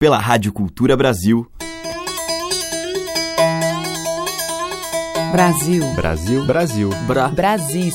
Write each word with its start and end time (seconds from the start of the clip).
pela 0.00 0.16
Rádio 0.16 0.52
Cultura 0.52 0.96
Brasil. 0.96 1.44
Brasil. 5.32 5.82
Brasil. 5.96 6.46
Brasil. 6.46 6.90
Bra. 7.04 7.28
Brasil. 7.30 7.90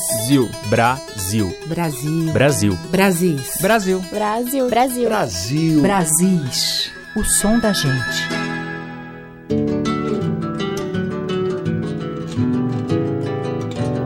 Brasil. 0.68 1.50
Brasil. 1.66 2.30
Brasil. 2.34 2.78
Brasis. 2.90 3.58
Brasil. 3.58 4.00
Brasil. 4.10 4.68
Brasil. 4.68 5.08
Brasil. 5.08 5.80
Brasis. 5.80 6.92
O 7.16 7.24
som 7.24 7.58
da 7.58 7.72
gente. 7.72 8.28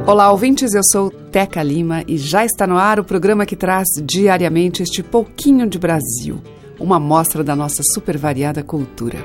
Olá, 0.06 0.30
ouvintes. 0.30 0.72
Eu 0.72 0.82
sou 0.84 1.10
Teca 1.10 1.64
Lima 1.64 2.04
e 2.06 2.16
já 2.16 2.44
está 2.44 2.64
no 2.64 2.78
ar 2.78 3.00
o 3.00 3.04
programa 3.04 3.44
que 3.44 3.56
traz 3.56 3.88
diariamente 4.04 4.84
este 4.84 5.02
pouquinho 5.02 5.68
de 5.68 5.80
Brasil, 5.80 6.40
uma 6.78 6.96
amostra 6.96 7.42
da 7.42 7.56
nossa 7.56 7.82
super 7.94 8.16
variada 8.16 8.62
cultura. 8.62 9.18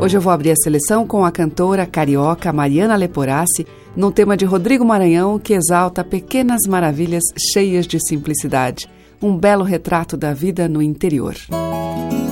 Hoje 0.00 0.16
eu 0.16 0.20
vou 0.20 0.32
abrir 0.32 0.52
a 0.52 0.56
seleção 0.56 1.06
com 1.06 1.24
a 1.24 1.30
cantora 1.30 1.84
carioca 1.84 2.52
Mariana 2.52 2.96
Leporassi, 2.96 3.66
num 3.96 4.12
tema 4.12 4.36
de 4.36 4.44
Rodrigo 4.44 4.84
Maranhão 4.84 5.38
que 5.38 5.52
exalta 5.52 6.04
pequenas 6.04 6.66
maravilhas 6.68 7.24
cheias 7.52 7.86
de 7.86 7.98
simplicidade, 8.00 8.88
um 9.20 9.36
belo 9.36 9.64
retrato 9.64 10.16
da 10.16 10.32
vida 10.32 10.68
no 10.68 10.80
interior. 10.80 11.34
de 11.34 12.27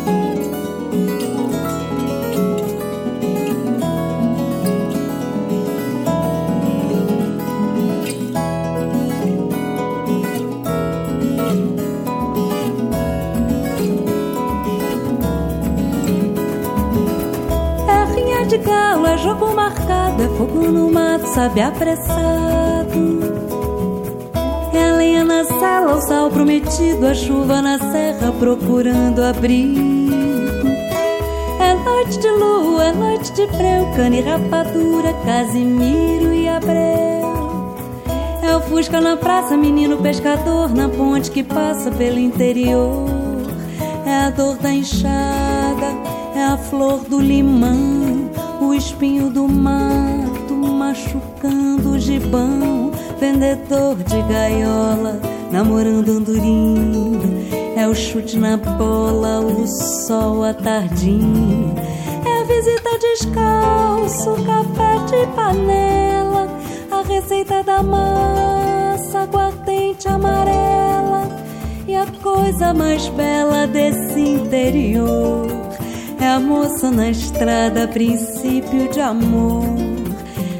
é 20.22 20.28
fogo 20.36 20.70
no 20.70 20.90
mato, 20.90 21.26
sabe 21.26 21.60
apressado. 21.60 23.20
É 24.72 24.90
a 24.90 24.96
lenha 24.96 25.24
na 25.24 25.44
sala, 25.44 25.96
o 25.96 26.00
sal 26.00 26.30
prometido, 26.30 27.06
a 27.06 27.14
chuva 27.14 27.62
na 27.62 27.78
serra 27.78 28.32
procurando 28.32 29.22
abrigo. 29.22 29.96
É 31.60 31.74
noite 31.74 32.18
de 32.18 32.30
lua, 32.30 32.84
é 32.84 32.92
noite 32.92 33.32
de 33.32 33.46
breu, 33.46 33.86
e 34.12 34.20
rapadura, 34.20 35.12
Casimiro 35.24 36.32
e 36.32 36.48
Abreu. 36.48 37.76
É 38.42 38.56
o 38.56 38.60
Fusca 38.60 39.00
na 39.00 39.16
praça, 39.16 39.56
menino 39.56 39.96
pescador, 39.96 40.72
na 40.74 40.88
ponte 40.88 41.30
que 41.30 41.42
passa 41.42 41.90
pelo 41.90 42.18
interior. 42.18 43.08
É 44.06 44.26
a 44.26 44.30
dor 44.30 44.56
da 44.56 44.70
enxada, 44.70 45.94
é 46.34 46.44
a 46.44 46.56
flor 46.56 47.00
do 47.00 47.18
limão, 47.18 48.15
o 48.66 48.74
espinho 48.74 49.30
do 49.30 49.46
mato 49.46 50.54
machucando 50.54 51.90
o 51.92 51.98
gibão, 51.98 52.90
vendedor 53.20 53.96
de 53.96 54.20
gaiola, 54.22 55.20
namorando 55.52 56.10
andorinha, 56.10 57.20
é 57.76 57.86
o 57.86 57.94
chute 57.94 58.36
na 58.38 58.56
bola, 58.56 59.40
o 59.40 59.66
sol 59.66 60.44
à 60.44 60.52
tardinha, 60.52 61.74
é 62.24 62.40
a 62.40 62.44
visita 62.44 62.98
descalço, 62.98 64.34
café 64.44 64.98
de 65.06 65.26
panela, 65.34 66.48
a 66.90 67.02
receita 67.02 67.62
da 67.62 67.82
massa, 67.82 69.20
aguardente 69.20 70.08
amarela, 70.08 71.28
e 71.86 71.94
a 71.94 72.06
coisa 72.22 72.74
mais 72.74 73.08
bela 73.10 73.66
desse 73.66 74.20
interior 74.20 75.65
é 76.20 76.28
a 76.28 76.40
moça 76.40 76.90
na 76.90 77.10
estrada, 77.10 77.86
princípio 77.88 78.90
de 78.90 79.00
amor. 79.00 79.64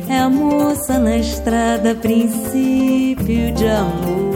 É 0.08 0.18
a 0.18 0.28
moça 0.28 0.98
na 0.98 1.16
estrada, 1.16 1.94
princípio 1.94 3.52
de 3.52 3.66
amor. 3.66 4.35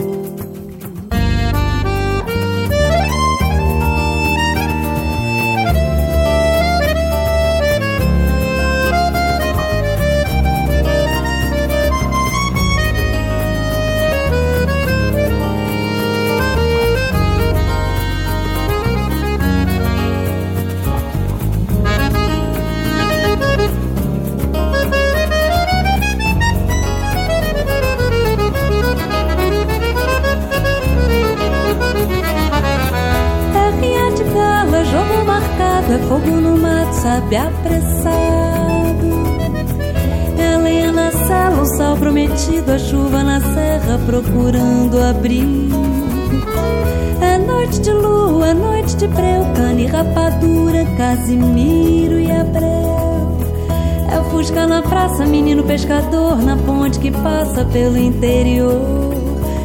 Pescador, 55.81 56.37
na 56.43 56.55
ponte 56.55 56.99
que 56.99 57.09
passa 57.09 57.65
pelo 57.65 57.97
interior. 57.97 59.13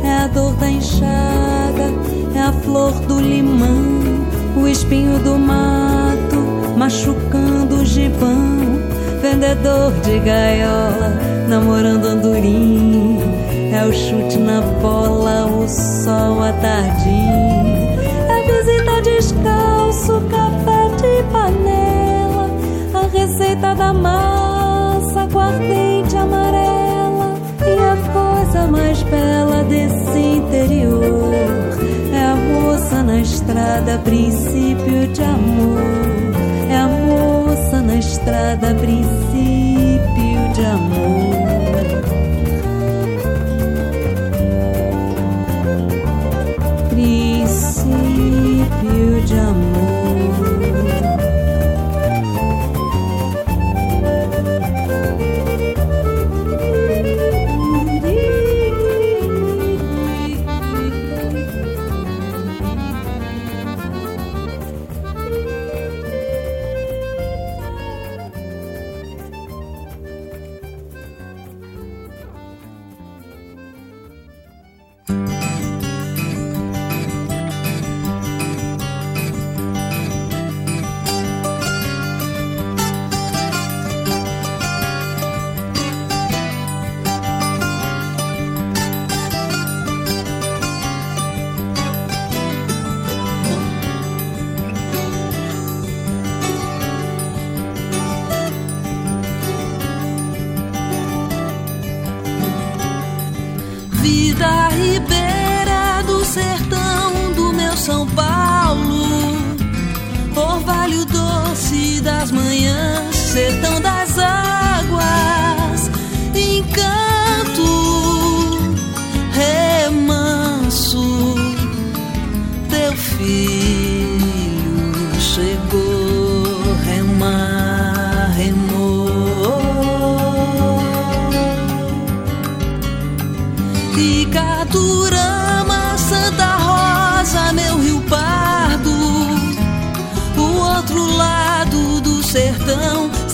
É 0.03 0.25
a 0.25 0.27
dor 0.29 0.55
da 0.55 0.71
enxada, 0.71 1.93
é 2.35 2.41
a 2.41 2.53
flor 2.53 2.93
do 3.07 3.21
limão, 3.21 4.25
o 4.57 4.67
espinho 4.67 5.19
do 5.19 5.39
mato 5.39 6.37
machucando 6.77 7.77
o 7.77 7.85
gibão, 7.85 8.81
vendedor 9.21 9.93
de 10.05 10.19
gaiola, 10.21 11.19
namorando 11.49 12.07
andorinha, 12.07 13.25
é 13.75 13.85
o 13.85 13.93
chute 13.93 14.39
na 14.39 14.61
bola, 14.81 15.47
o 15.47 15.69
sol 15.69 16.43
à 16.43 16.53
tardinha, 16.53 17.99
é 18.29 18.43
visita 18.43 19.03
descalço, 19.03 20.23
café 20.31 20.89
de 20.97 21.23
panela, 21.31 22.51
a 22.95 23.07
receita 23.19 23.75
da 23.75 23.93
massa, 23.93 24.26
estrada, 33.47 33.99
princípio 33.99 35.07
de 35.13 35.23
amor. 35.23 35.81
É 36.69 36.77
a 36.77 36.89
moça 36.89 37.81
na 37.81 37.97
estrada, 37.97 38.75
princípio 38.75 39.36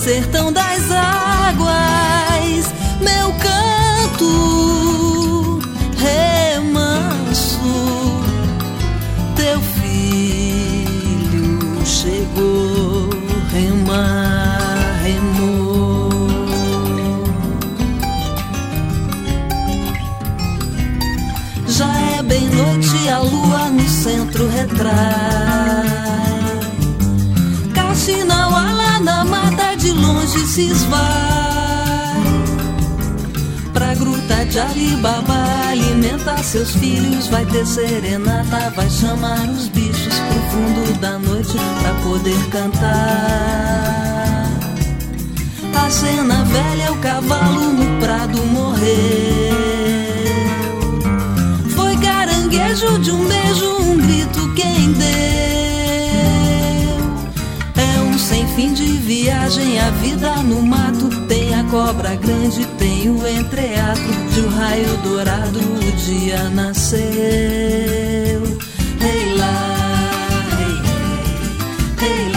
sertão, 0.03 0.42
sertão 0.42 0.42
esvai. 30.57 31.01
Pra 33.73 33.93
gruta 33.95 34.45
de 34.45 34.59
Alibaba 34.59 35.69
alimentar 35.69 36.43
seus 36.43 36.71
filhos. 36.71 37.27
Vai 37.27 37.45
ter 37.45 37.65
serenata, 37.65 38.71
vai 38.75 38.89
chamar 38.89 39.49
os 39.49 39.67
bichos 39.69 40.19
pro 40.19 40.41
fundo 40.51 40.99
da 40.99 41.17
noite 41.17 41.57
pra 41.81 41.93
poder 42.03 42.49
cantar. 42.49 44.03
A 45.75 45.89
cena 45.89 46.45
velha, 46.45 46.91
o 46.93 46.97
cavalo 46.97 47.73
no 47.73 47.99
prado 47.99 48.37
morreu. 48.45 49.53
Foi 51.75 51.97
caranguejo 51.97 52.99
de 52.99 53.11
um 53.11 53.25
beijo, 53.27 53.69
um 53.81 53.97
grito 53.97 54.53
quem 54.53 54.93
deu. 54.93 55.52
Fim 58.55 58.73
de 58.73 58.83
viagem, 58.83 59.79
a 59.79 59.89
vida 59.91 60.35
no 60.43 60.61
mato. 60.61 61.09
Tem 61.27 61.53
a 61.53 61.63
cobra 61.65 62.15
grande, 62.15 62.65
tem 62.77 63.09
o 63.09 63.27
entreato 63.27 64.01
de 64.33 64.41
um 64.41 64.49
raio 64.49 64.97
dourado. 64.97 65.59
O 65.59 65.91
dia 65.97 66.49
nasceu. 66.49 67.01
Ei 69.01 69.35
lá, 69.37 69.55
ei 70.59 70.75
lá, 70.81 72.07
ei, 72.07 72.32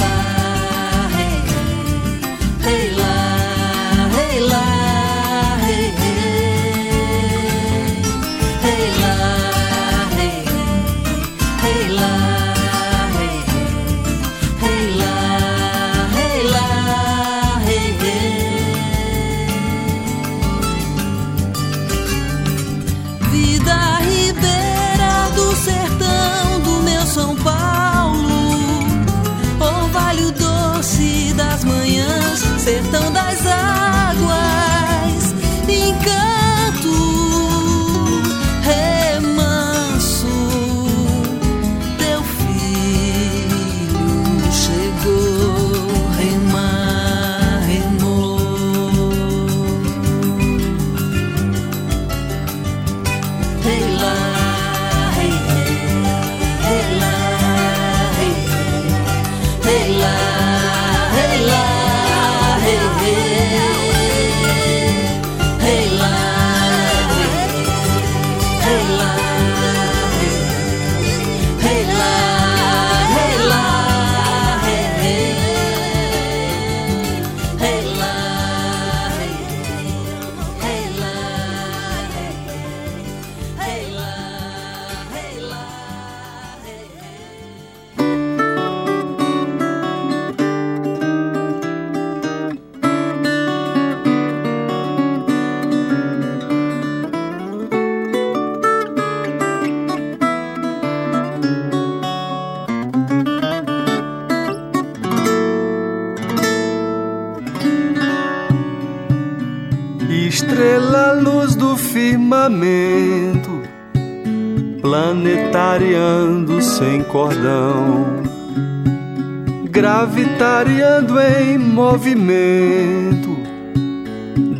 gravitariando 120.17 121.21
em 121.21 121.59
movimento, 121.59 123.37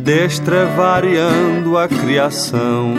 destrevariando 0.03 1.75
a 1.75 1.87
criação, 1.87 2.93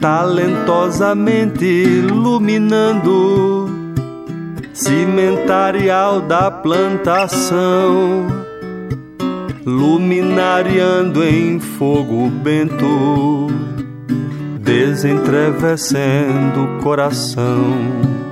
talentosamente 0.00 1.64
iluminando, 1.64 3.70
cimentarial 4.72 6.22
da 6.22 6.50
plantação 6.50 8.26
luminariando 9.64 11.22
em 11.22 11.60
fogo 11.60 12.28
bento, 12.30 13.46
desentrevecendo 14.60 16.64
o 16.64 16.78
coração. 16.82 18.27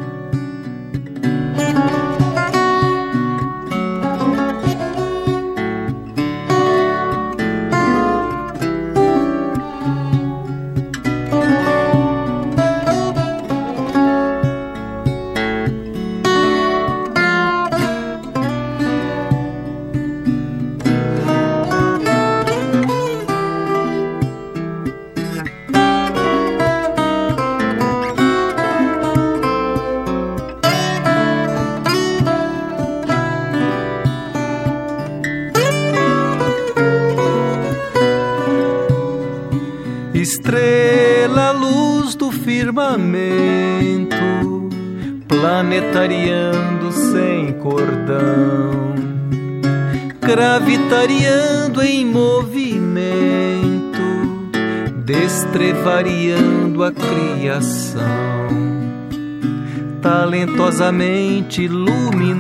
Talentosamente 60.76 61.62
iluminando 61.62 62.30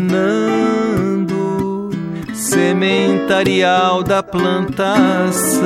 sementarial 2.34 4.02
da 4.02 4.22
plantação 4.22 5.64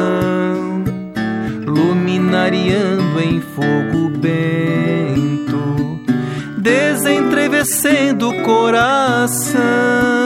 luminariando 1.67 3.21
em 3.21 3.41
fogo 3.41 4.11
bento, 4.19 6.01
desentrevecendo 6.59 8.31
o 8.31 8.43
coração. 8.43 10.20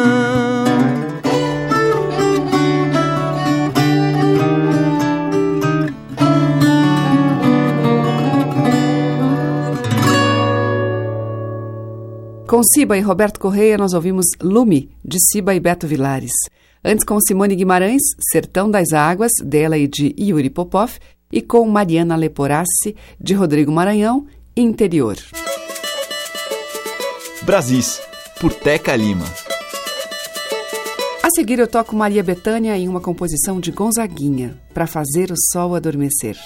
Com 12.54 12.62
Siba 12.62 12.96
e 12.96 13.00
Roberto 13.00 13.40
Correia, 13.40 13.76
nós 13.76 13.94
ouvimos 13.94 14.26
Lume, 14.40 14.88
de 15.04 15.18
Siba 15.18 15.56
e 15.56 15.58
Beto 15.58 15.88
Vilares. 15.88 16.30
Antes, 16.84 17.04
com 17.04 17.18
Simone 17.18 17.56
Guimarães, 17.56 18.00
Sertão 18.30 18.70
das 18.70 18.92
Águas, 18.92 19.32
dela 19.44 19.76
e 19.76 19.88
de 19.88 20.14
Yuri 20.16 20.48
Popov, 20.48 20.92
e 21.32 21.42
com 21.42 21.66
Mariana 21.66 22.14
Leporassi, 22.14 22.94
de 23.20 23.34
Rodrigo 23.34 23.72
Maranhão, 23.72 24.28
Interior. 24.56 25.16
Brasis, 27.42 28.00
por 28.40 28.54
Teca 28.54 28.94
Lima. 28.94 29.26
A 31.24 31.30
seguir 31.34 31.58
eu 31.58 31.66
toco 31.66 31.96
Maria 31.96 32.22
Bethânia 32.22 32.78
em 32.78 32.86
uma 32.86 33.00
composição 33.00 33.58
de 33.58 33.72
Gonzaguinha, 33.72 34.56
para 34.72 34.86
fazer 34.86 35.32
o 35.32 35.36
sol 35.52 35.74
adormecer. 35.74 36.36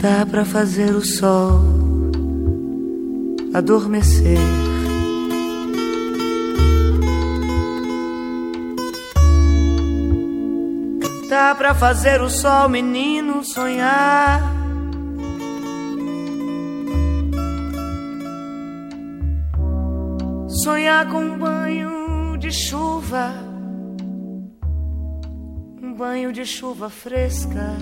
Cantar 0.00 0.24
para 0.24 0.46
fazer 0.46 0.94
o 0.94 1.04
sol 1.04 1.60
adormecer. 3.52 4.38
Cantar 11.02 11.54
pra 11.54 11.74
fazer 11.74 12.22
o 12.22 12.30
sol, 12.30 12.70
menino, 12.70 13.44
sonhar. 13.44 14.40
Sonhar 20.64 21.10
com 21.10 21.18
um 21.18 21.38
banho 21.38 22.38
de 22.38 22.50
chuva, 22.50 23.34
um 25.82 25.92
banho 25.92 26.32
de 26.32 26.46
chuva 26.46 26.88
fresca 26.88 27.76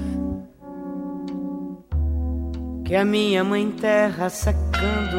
que 2.89 2.97
a 2.97 3.05
minha 3.05 3.45
mãe 3.45 3.71
terra 3.71 4.31
secando 4.31 5.19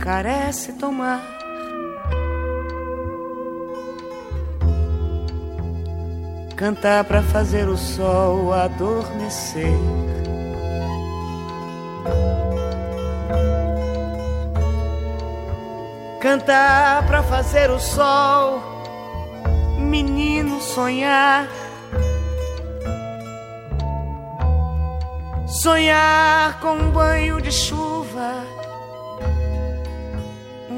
carece 0.00 0.72
tomar. 0.72 1.22
Cantar 6.56 7.04
para 7.04 7.22
fazer 7.22 7.68
o 7.68 7.76
sol 7.76 8.52
adormecer. 8.52 9.70
Cantar 16.20 17.06
para 17.06 17.22
fazer 17.22 17.70
o 17.70 17.78
sol, 17.78 18.60
menino 19.78 20.60
sonhar. 20.60 21.46
Sonhar 25.46 26.60
com 26.60 26.72
um 26.72 26.90
banho 26.90 27.40
de 27.40 27.52
chuva 27.52 28.56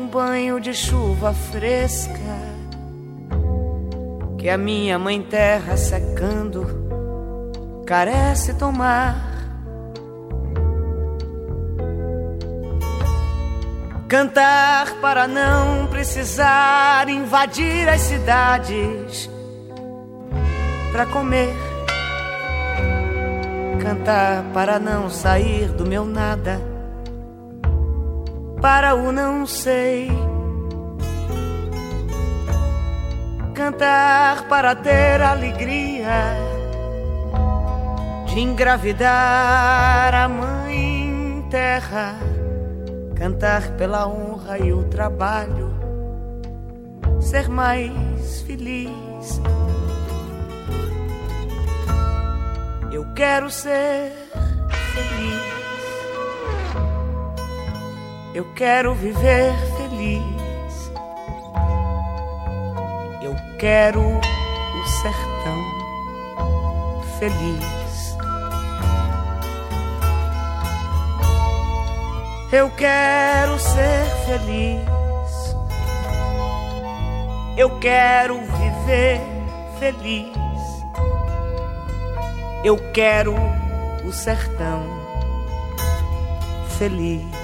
banho 0.09 0.59
de 0.59 0.73
chuva 0.73 1.35
fresca 1.35 2.19
que 4.39 4.49
a 4.49 4.57
minha 4.57 4.99
mãe 4.99 5.21
terra 5.21 5.77
secando 5.77 6.65
carece 7.87 8.55
tomar. 8.55 9.27
Cantar 14.09 14.95
para 15.01 15.29
não 15.29 15.87
precisar 15.89 17.09
invadir 17.09 17.89
as 17.89 18.01
cidades 18.01 19.29
para 20.91 21.05
comer. 21.07 21.78
Cantar 23.81 24.45
para 24.53 24.79
não 24.79 25.09
sair 25.09 25.69
do 25.69 25.87
meu 25.87 26.05
nada 26.05 26.79
para 28.61 28.95
o 28.95 29.13
não 29.13 29.47
sei. 29.47 30.09
Cantar 33.55 34.49
para 34.49 34.75
ter 34.75 35.21
alegria 35.21 36.35
de 38.27 38.41
engravidar 38.41 40.15
a 40.15 40.29
mãe 40.29 41.47
terra. 41.51 42.19
Cantar 43.15 43.71
pela 43.73 44.07
honra 44.07 44.59
e 44.59 44.73
o 44.73 44.85
trabalho, 44.85 45.75
ser 47.21 47.49
mais 47.49 48.43
feliz. 48.43 49.41
Quero 53.19 53.51
ser 53.51 54.13
feliz. 54.95 55.43
Eu 58.33 58.45
quero 58.55 58.95
viver 58.95 59.53
feliz. 59.77 60.93
Eu 63.21 63.35
quero 63.59 64.01
o 64.01 64.87
sertão 65.03 65.65
feliz. 67.19 68.17
Eu 72.53 72.71
quero 72.71 73.59
ser 73.59 74.05
feliz. 74.27 74.87
Eu 77.57 77.81
quero 77.81 78.39
viver 78.39 79.21
feliz. 79.81 80.48
Eu 82.69 82.77
quero 82.93 83.35
o 84.05 84.13
sertão 84.13 84.85
feliz. 86.77 87.38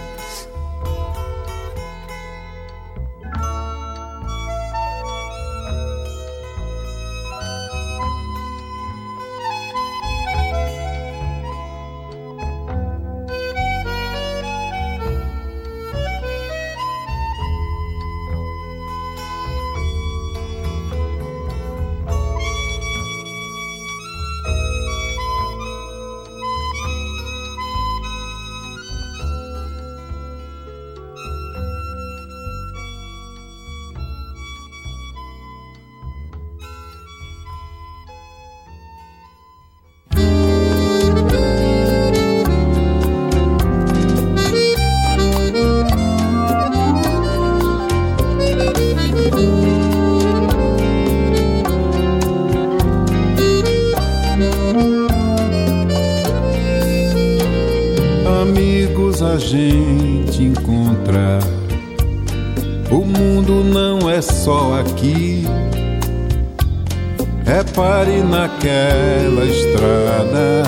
Naquela 68.55 69.45
estrada. 69.47 70.63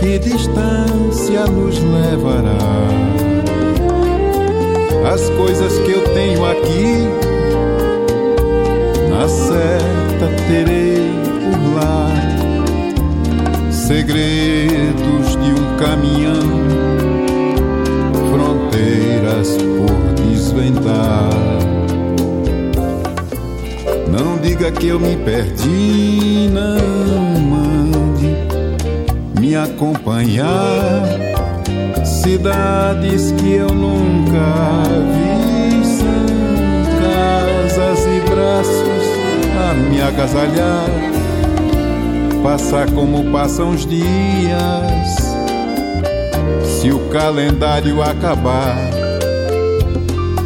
Que 0.00 0.18
distância 0.18 1.46
nos 1.46 1.78
levará? 1.78 2.58
As 5.12 5.28
coisas 5.30 5.78
que 5.78 5.92
eu 5.92 6.02
tenho 6.14 6.44
aqui, 6.44 7.08
na 9.08 9.28
certa 9.28 10.26
terei 10.48 11.10
por 11.50 11.74
lá. 11.74 12.08
Segredos 13.70 15.36
de 15.42 15.52
um 15.52 15.76
caminhão, 15.76 16.60
fronteiras 18.30 19.56
por 19.56 20.14
desvendar. 20.14 21.69
Não 24.10 24.38
diga 24.38 24.72
que 24.72 24.88
eu 24.88 24.98
me 24.98 25.16
perdi, 25.16 26.50
não 26.52 27.40
mande 27.40 28.36
me 29.40 29.54
acompanhar. 29.54 31.02
Cidades 32.04 33.32
que 33.32 33.52
eu 33.52 33.68
nunca 33.68 34.82
vi 35.12 35.84
são 35.84 36.26
casas 37.00 38.04
e 38.04 38.20
braços 38.28 39.04
a 39.70 39.74
me 39.74 40.02
agasalhar. 40.02 40.90
Passar 42.42 42.90
como 42.90 43.30
passam 43.30 43.70
os 43.70 43.86
dias, 43.86 45.34
se 46.64 46.90
o 46.90 46.98
calendário 47.10 48.02
acabar. 48.02 48.89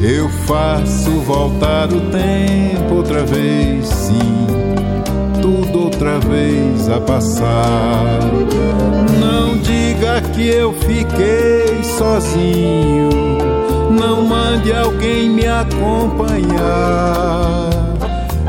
Eu 0.07 0.29
faço 0.29 1.11
voltar 1.21 1.91
o 1.91 1.99
tempo 2.11 2.97
outra 2.97 3.25
vez, 3.25 3.87
sim, 3.87 4.47
tudo 5.41 5.85
outra 5.85 6.19
vez 6.21 6.91
a 6.91 7.01
passar. 7.01 8.21
Não 9.19 9.57
diga 9.57 10.21
que 10.35 10.47
eu 10.47 10.75
fiquei 10.75 11.83
sozinho, 11.83 13.09
não 13.99 14.27
mande 14.27 14.75
alguém 14.75 15.31
me 15.31 15.47
acompanhar. 15.47 16.51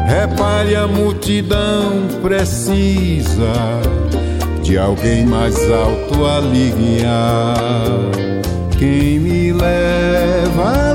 Repare 0.05 0.75
a 0.75 0.85
multidão 0.85 2.05
precisa 2.21 3.53
de 4.61 4.77
alguém 4.77 5.25
mais 5.25 5.55
alto 5.71 6.25
a 6.25 6.41
lhe 6.41 6.69
guiar. 6.71 7.55
Quem 8.77 9.21
me 9.21 9.53
levará 9.53 10.94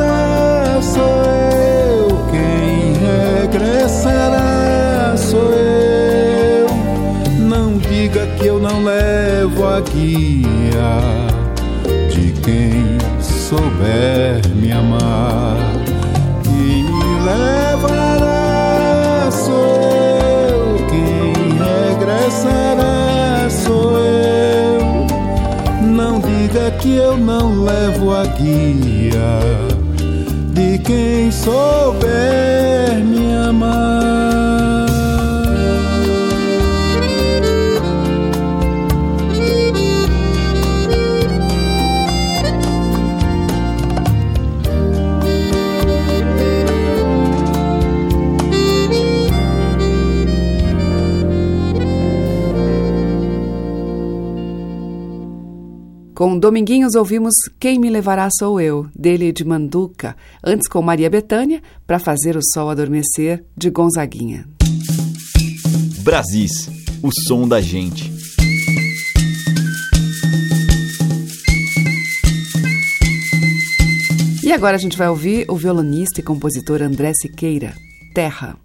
a 9.70 9.80
guia 9.80 10.98
de 12.10 12.32
quem 12.42 12.98
souber 13.20 14.40
me 14.56 14.72
amar. 14.72 15.56
Quem 16.42 16.82
me 16.84 17.20
levará 17.24 19.30
sou 19.30 19.78
eu, 20.50 20.76
quem 20.88 21.32
regressará 21.92 23.48
sou 23.48 23.96
eu. 23.98 25.06
Não 25.86 26.20
diga 26.20 26.72
que 26.72 26.96
eu 26.96 27.16
não 27.16 27.62
levo 27.62 28.12
a 28.12 28.24
guia 28.24 29.38
de 30.52 30.78
quem 30.78 31.30
souber 31.30 32.69
Com 56.20 56.38
Dominguinhos 56.38 56.96
ouvimos 56.96 57.32
Quem 57.58 57.78
Me 57.78 57.88
Levará 57.88 58.28
Sou 58.38 58.60
Eu, 58.60 58.86
dele 58.94 59.32
de 59.32 59.42
Manduca, 59.42 60.14
antes 60.44 60.68
com 60.68 60.82
Maria 60.82 61.08
Bethânia, 61.08 61.62
para 61.86 61.98
fazer 61.98 62.36
o 62.36 62.42
sol 62.52 62.68
adormecer, 62.68 63.42
de 63.56 63.70
Gonzaguinha. 63.70 64.46
Brasis, 66.02 66.68
o 67.02 67.10
som 67.10 67.48
da 67.48 67.58
gente. 67.62 68.12
E 74.44 74.52
agora 74.52 74.76
a 74.76 74.78
gente 74.78 74.98
vai 74.98 75.08
ouvir 75.08 75.46
o 75.48 75.56
violonista 75.56 76.20
e 76.20 76.22
compositor 76.22 76.82
André 76.82 77.14
Siqueira, 77.14 77.72
Terra. 78.12 78.58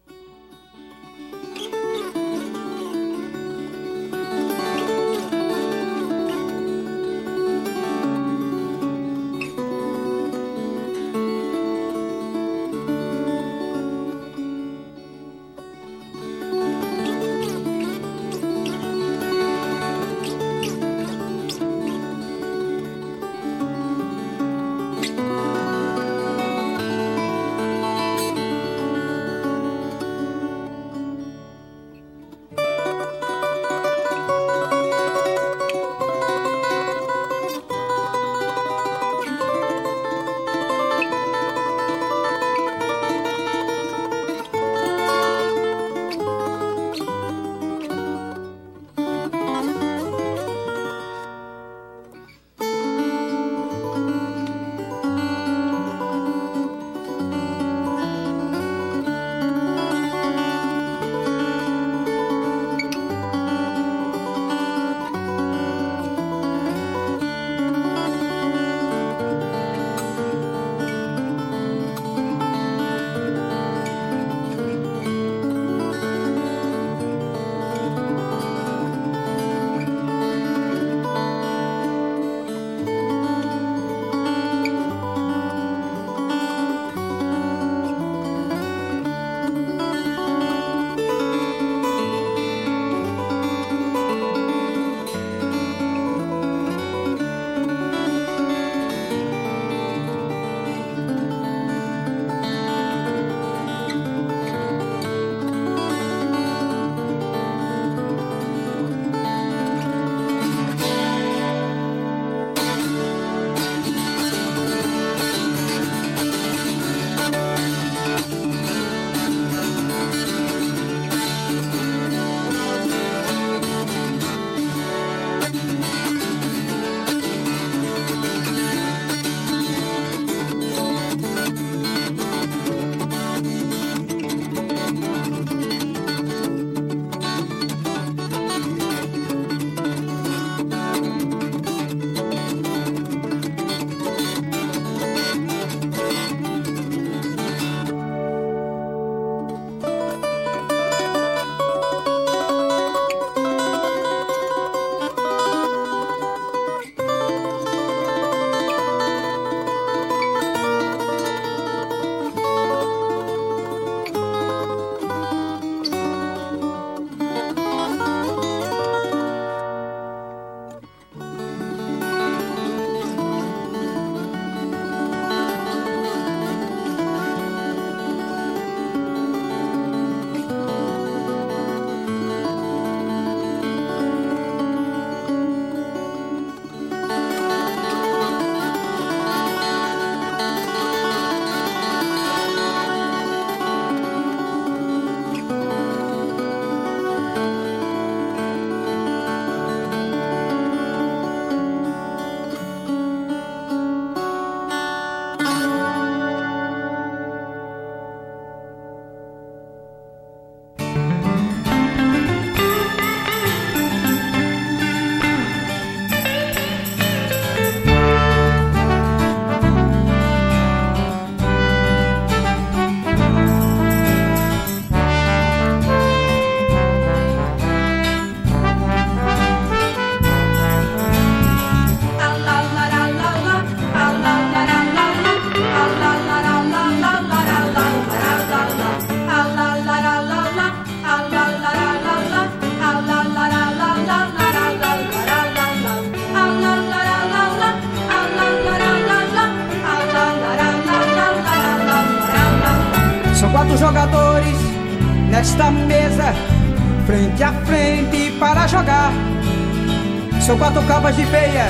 São 260.56 260.60
quatro 260.72 260.84
cabas 260.84 261.14
de 261.18 261.26
peia 261.26 261.66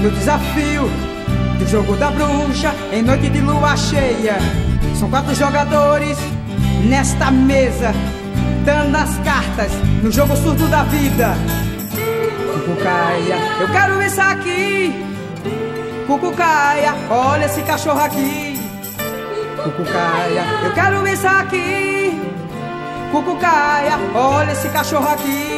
no 0.00 0.08
desafio 0.12 0.88
do 1.58 1.66
jogo 1.66 1.96
da 1.96 2.12
bruxa 2.12 2.72
em 2.92 3.02
noite 3.02 3.28
de 3.28 3.40
lua 3.40 3.76
cheia. 3.76 4.36
São 4.96 5.10
quatro 5.10 5.34
jogadores 5.34 6.16
nesta 6.88 7.28
mesa, 7.32 7.92
dando 8.64 8.94
as 8.94 9.18
cartas 9.24 9.72
no 10.00 10.12
jogo 10.12 10.36
surdo 10.36 10.68
da 10.68 10.84
vida. 10.84 11.34
Cucucaia, 12.54 13.36
eu 13.60 13.68
quero 13.68 14.00
isso 14.00 14.20
aqui. 14.20 15.04
Cucucaia, 16.06 16.94
olha 17.10 17.46
esse 17.46 17.62
cachorro 17.62 18.00
aqui. 18.00 18.60
Cucucaia, 19.64 20.44
eu 20.62 20.72
quero 20.72 21.08
isso 21.08 21.26
aqui. 21.26 22.22
Cucucaia, 23.10 23.98
olha 24.14 24.52
esse 24.52 24.68
cachorro 24.68 25.08
aqui. 25.08 25.57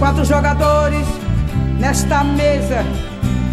Quatro 0.00 0.24
jogadores 0.24 1.06
nesta 1.78 2.24
mesa, 2.24 2.82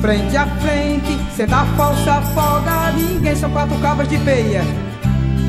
frente 0.01 0.37
a 0.37 0.47
frente, 0.47 1.19
sem 1.35 1.45
dar 1.45 1.67
falsa 1.75 2.21
folga 2.33 2.91
ninguém. 2.93 3.35
São 3.35 3.51
quatro 3.51 3.77
cabas 3.79 4.07
de 4.07 4.17
peia, 4.19 4.63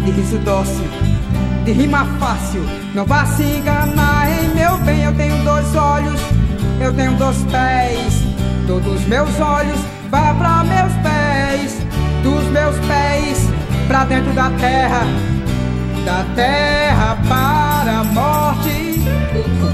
de 0.04 0.10
riso 0.10 0.38
dócil, 0.38 0.84
de 1.64 1.72
rima 1.72 2.04
fácil. 2.18 2.62
Não 2.94 3.06
vá 3.06 3.24
se 3.24 3.44
enganar, 3.44 4.28
em 4.28 4.48
meu 4.54 4.76
bem. 4.78 5.04
Eu 5.04 5.14
tenho 5.14 5.42
dois 5.44 5.76
olhos, 5.76 6.20
eu 6.80 6.92
tenho 6.92 7.14
dois 7.14 7.38
pés. 7.44 8.24
Todos 8.66 9.00
meus 9.06 9.40
olhos 9.40 9.78
vá 10.10 10.34
para 10.34 10.64
meus 10.64 10.92
pés, 10.94 11.78
dos 12.24 12.44
meus 12.50 12.76
pés 12.86 13.38
pra 13.86 14.04
dentro 14.04 14.32
da 14.32 14.50
terra, 14.50 15.06
da 16.04 16.24
terra 16.34 16.57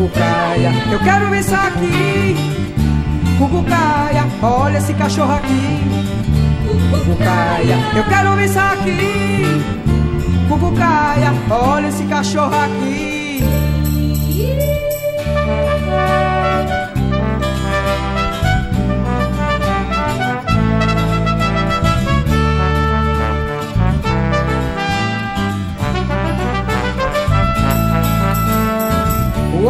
Cucucaia, 0.04 0.70
eu 0.92 0.98
quero 0.98 1.34
isso 1.34 1.54
aqui. 1.54 2.36
Cucucaia, 3.38 4.26
olha 4.42 4.76
esse 4.76 4.92
cachorro 4.92 5.32
aqui. 5.32 5.80
Cucucaia, 6.90 7.76
eu 7.96 8.04
quero 8.04 8.38
isso 8.42 8.58
aqui. 8.58 9.64
Cucucaia, 10.46 11.32
olha 11.48 11.86
esse 11.86 12.04
cachorro 12.04 12.54
aqui. 12.54 13.13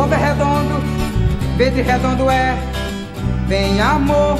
O 0.04 0.06
ovo 0.06 0.12
é 0.12 0.18
redondo, 0.18 0.82
verde 1.56 1.80
redondo 1.80 2.28
é. 2.28 2.54
Vem 3.48 3.80
amor, 3.80 4.38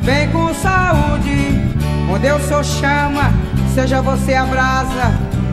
vem 0.00 0.30
com 0.30 0.54
saúde. 0.54 1.70
Onde 2.10 2.28
eu 2.28 2.40
sou 2.40 2.64
chama, 2.64 3.30
seja 3.74 4.00
você 4.00 4.32
a 4.32 4.46
brasa. 4.46 5.12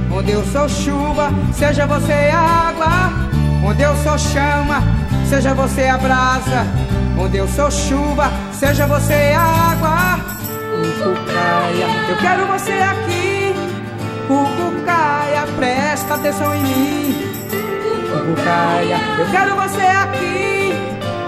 Onde 0.10 0.32
eu 0.32 0.46
sou 0.46 0.70
chuva, 0.70 1.30
seja 1.52 1.86
você 1.86 2.32
água. 2.34 3.12
Onde 3.62 3.82
eu 3.82 3.94
sou 3.98 4.18
chama, 4.18 4.82
seja 5.28 5.54
você 5.54 5.88
a 5.88 5.98
brasa. 5.98 6.66
Onde 7.20 7.36
eu 7.36 7.48
sou 7.50 7.70
chuva, 7.70 8.32
seja 8.54 8.88
você 8.88 9.36
água. 9.38 10.22
Cucucaia, 10.72 12.08
eu 12.08 12.16
quero 12.16 12.48
você 12.48 12.72
aqui. 12.72 13.54
Cucucaia, 14.26 15.46
presta 15.58 16.14
atenção 16.14 16.56
em 16.56 16.64
mim. 16.64 17.29
Cucucaia, 18.20 18.98
eu 19.18 19.32
quero 19.32 19.56
você 19.56 19.82
aqui. 19.82 20.74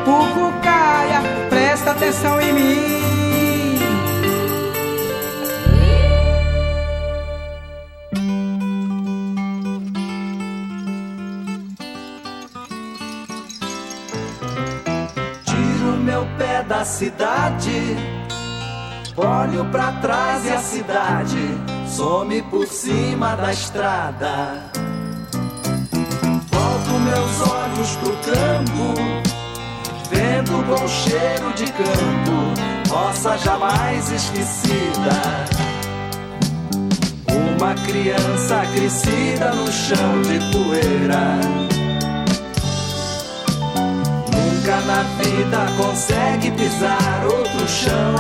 Cucucaia, 0.04 1.22
presta 1.50 1.92
atenção 1.92 2.42
em 2.42 2.54
mim. 2.54 3.80
Tiro 15.46 15.98
meu 16.04 16.28
pé 16.38 16.64
da 16.64 16.84
cidade, 16.84 17.96
olho 19.16 19.64
pra 19.72 19.94
trás 19.94 20.46
e 20.46 20.50
a 20.52 20.60
cidade 20.60 21.82
some 21.88 22.42
por 22.44 22.66
cima 22.68 23.36
da 23.36 23.52
estrada. 23.52 24.71
Meus 27.14 27.42
olhos 27.42 27.96
pro 27.98 28.16
campo, 28.24 28.96
vendo 30.10 30.60
o 30.60 30.64
bom 30.64 30.88
cheiro 30.88 31.54
de 31.58 31.66
campo, 31.74 32.90
roça 32.90 33.38
jamais 33.38 34.10
esquecida. 34.14 35.46
Uma 37.58 37.74
criança 37.86 38.62
crescida 38.74 39.52
no 39.52 39.70
chão 39.70 40.22
de 40.22 40.40
poeira. 40.54 41.38
Nunca 44.32 44.80
na 44.88 45.04
vida 45.22 45.68
consegue 45.76 46.50
pisar 46.52 47.26
outro 47.26 47.68
chão. 47.68 48.16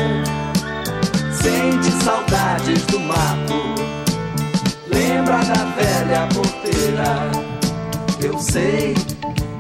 Sente 1.32 1.92
saudades 2.04 2.86
do 2.88 3.00
mato. 3.00 3.74
Lembra 4.90 5.38
da 5.38 5.64
velha 5.78 6.28
porteira. 6.34 7.51
Eu 8.24 8.40
sei 8.40 8.96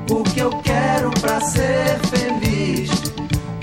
o 0.09 0.23
que 0.23 0.39
eu 0.39 0.49
quero 0.61 1.11
pra 1.19 1.41
ser 1.41 1.99
feliz. 2.11 2.89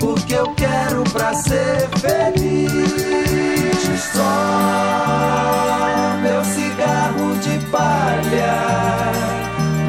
O 0.01 0.13
que 0.13 0.33
eu 0.33 0.53
quero 0.55 1.03
pra 1.11 1.33
ser 1.33 1.89
feliz. 1.99 2.69
Só 4.13 4.21
meu 6.21 6.43
cigarro 6.43 7.35
de 7.39 7.57
palha. 7.67 8.59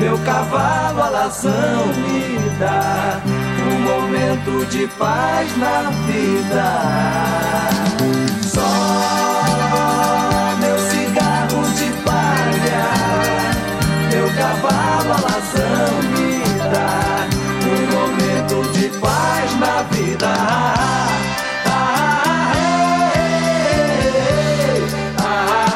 Meu 0.00 0.16
cavalo 0.18 1.02
alazão 1.02 1.88
me 1.88 2.38
dá 2.58 3.20
um 3.66 3.80
momento 3.80 4.64
de 4.66 4.86
paz 4.86 5.56
na 5.56 5.90
vida. 6.06 6.64
Só 8.42 9.39
cavalo 14.70 15.12
alazão 15.12 15.92
me 16.14 16.30
um 17.66 17.80
momento 17.94 18.56
de 18.72 18.86
paz 18.98 19.48
na 19.58 19.82
vida. 19.82 20.28
Ah, 21.66 21.92
ah. 25.18 25.72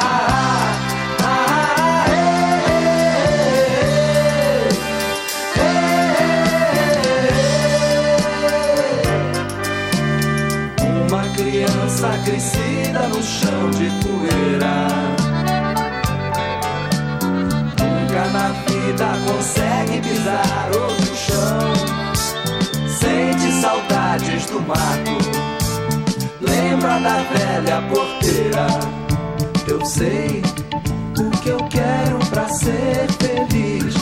Uma 11.07 11.25
criança 11.35 12.09
crescida 12.25 13.09
no 13.09 13.23
chão 13.23 13.71
de 13.71 13.91
poeira. 14.03 15.24
Consegue 19.03 20.01
pisar 20.01 20.71
outro 20.73 21.17
chão. 21.17 21.75
Sente 22.87 23.51
saudades 23.61 24.47
do 24.47 24.61
mato. 24.61 25.19
Lembra 26.41 27.01
da 27.01 27.25
velha 27.33 27.83
porteira. 27.89 28.69
Eu 29.67 29.85
sei 29.85 30.43
o 31.19 31.31
que 31.41 31.49
eu 31.49 31.59
quero 31.69 32.21
pra 32.31 32.49
ser 32.49 33.09
feliz. 33.19 33.97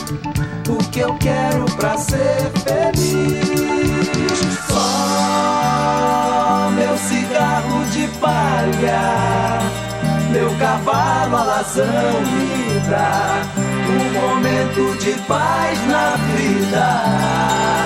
O 0.69 0.77
que 0.91 0.99
eu 0.99 1.17
quero 1.17 1.65
pra 1.75 1.97
ser 1.97 2.51
feliz. 2.63 3.41
Só 4.67 6.69
meu 6.71 6.95
cigarro 6.97 7.83
de 7.91 8.07
palha. 8.19 9.59
Meu 10.31 10.55
cavalo 10.57 11.37
alazão 11.37 12.21
me 12.21 12.79
dá 12.89 13.72
um 13.89 14.11
momento 14.13 14.97
de 14.97 15.13
paz 15.27 15.87
na 15.87 16.15
vida. 16.15 17.82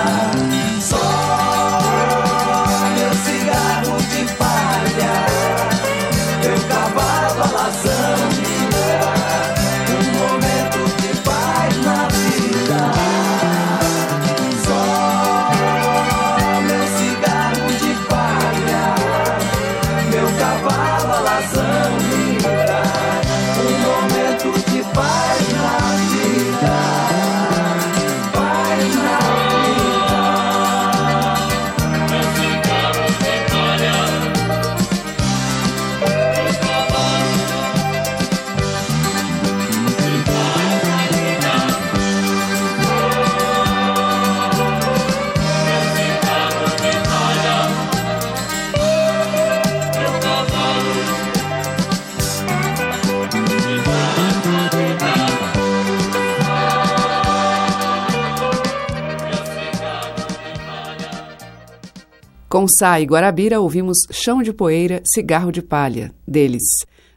Com 62.58 62.66
Sá 62.66 63.00
e 63.00 63.04
Guarabira 63.04 63.60
ouvimos 63.60 63.98
Chão 64.10 64.42
de 64.42 64.52
Poeira, 64.52 65.00
Cigarro 65.06 65.52
de 65.52 65.62
Palha, 65.62 66.12
deles. 66.26 66.64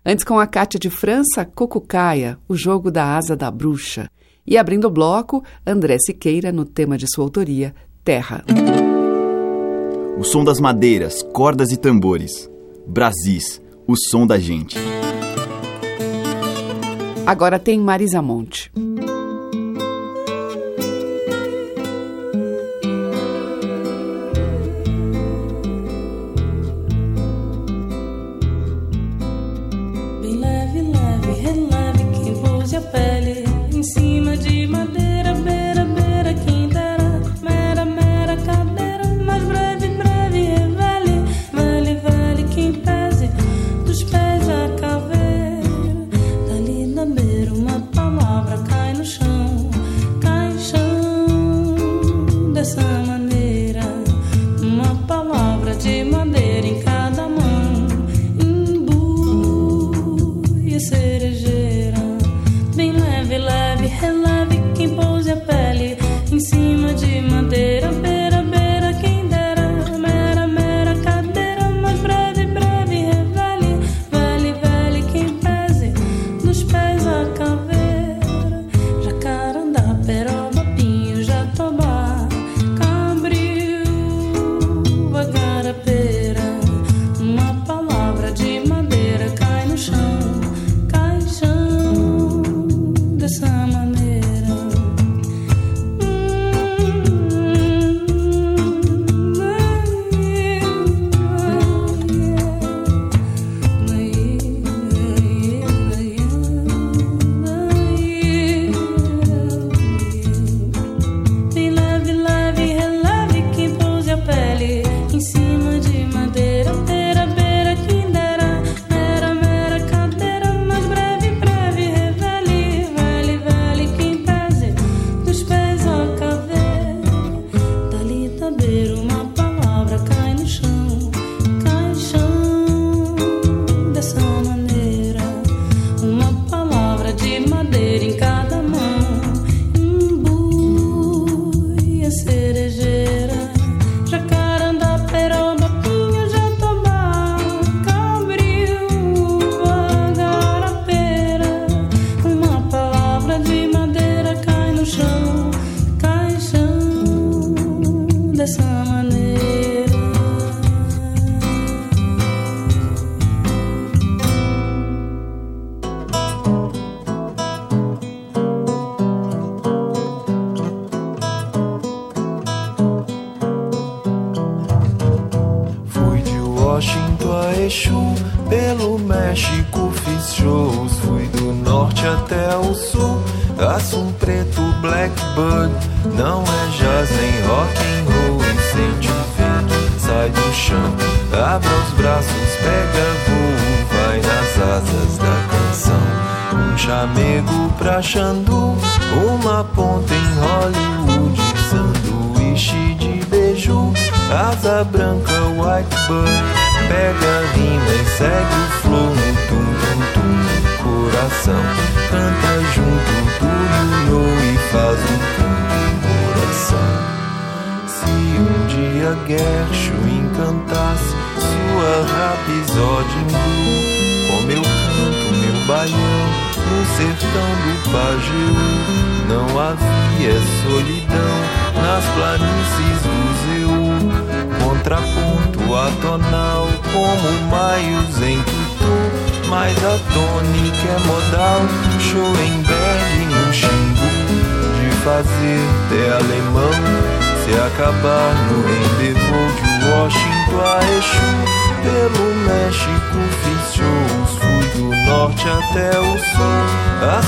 Antes 0.06 0.24
com 0.24 0.38
a 0.38 0.46
Cátia 0.46 0.80
de 0.80 0.88
França, 0.88 1.44
Cocucaia, 1.44 2.38
O 2.48 2.56
Jogo 2.56 2.92
da 2.92 3.18
Asa 3.18 3.36
da 3.36 3.50
Bruxa. 3.50 4.08
E 4.46 4.56
abrindo 4.56 4.86
o 4.86 4.92
bloco, 4.92 5.44
André 5.66 5.98
Siqueira 5.98 6.52
no 6.52 6.64
tema 6.64 6.96
de 6.96 7.12
sua 7.12 7.24
autoria, 7.24 7.74
Terra. 8.04 8.46
O 10.16 10.24
som 10.24 10.44
das 10.44 10.60
madeiras, 10.60 11.24
cordas 11.34 11.72
e 11.72 11.78
tambores. 11.78 12.48
Brasis, 12.86 13.60
o 13.88 13.96
som 13.98 14.28
da 14.28 14.38
gente. 14.38 14.78
Agora 17.26 17.58
tem 17.58 17.80
Marisa 17.80 18.22
Monte. 18.22 18.72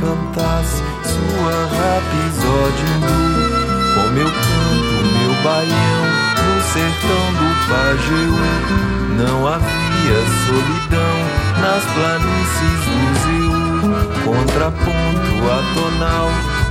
cantasse 0.00 0.82
sua 1.04 1.26
sua 1.26 1.54
rapisódio 1.76 2.90
com 3.94 4.06
meu 4.12 4.26
canto, 4.26 4.96
meu 5.18 5.32
baião, 5.42 6.04
no 6.44 6.56
sertão 6.62 7.26
do 7.34 7.48
Pajeú. 7.68 8.36
Não 9.16 9.46
havia 9.46 10.18
solidão 10.46 11.16
nas 11.60 11.84
planícies 11.94 12.80
do 12.86 13.04
Zeu, 13.22 13.54
contraponto 14.24 15.34
atonal, 15.50 16.28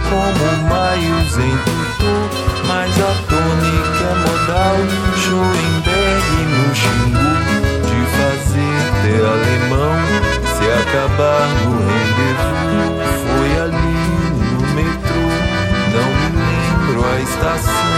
como 0.09 0.45
maios 0.69 1.31
em 1.38 1.55
tutu, 1.57 2.15
mas 2.67 2.91
a 2.99 3.13
tônica 3.29 4.03
é 4.03 4.15
modal, 4.27 4.77
Schoenberg 5.17 6.29
no 6.45 6.75
Xingu 6.75 7.65
fazer 8.15 8.81
ter 9.01 9.25
alemão 9.25 10.44
se 10.65 10.71
acabar 10.71 11.45
no 11.63 11.78
rendezvous. 11.78 12.97
Foi 13.21 13.49
ali 13.62 13.99
no 14.51 14.62
metrô, 14.73 15.28
não 15.93 16.10
me 16.17 16.30
lembro 16.41 16.99
a 17.08 17.15
estação. 17.21 17.95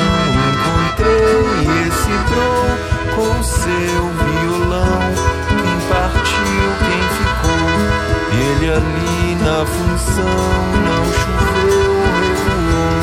Encontrei 0.51 1.47
esse 1.87 2.15
tron 2.27 2.67
com 3.15 3.33
seu 3.43 4.03
violão. 4.25 5.01
Quem 5.47 5.75
partiu, 5.87 6.67
quem 6.83 7.03
ficou, 7.17 7.71
ele 8.33 8.67
ali 8.69 9.23
na 9.43 9.59
função. 9.65 10.41
Não 10.85 11.03
choveu, 11.21 11.95
revoou. 12.19 12.97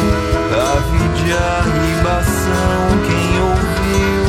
Ave 0.55 1.05
de 1.23 1.29
arribação, 1.33 2.83
quem 3.07 3.29
ouviu 3.41 4.25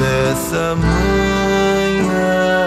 nessa 0.00 0.64
manhã. 0.74 2.65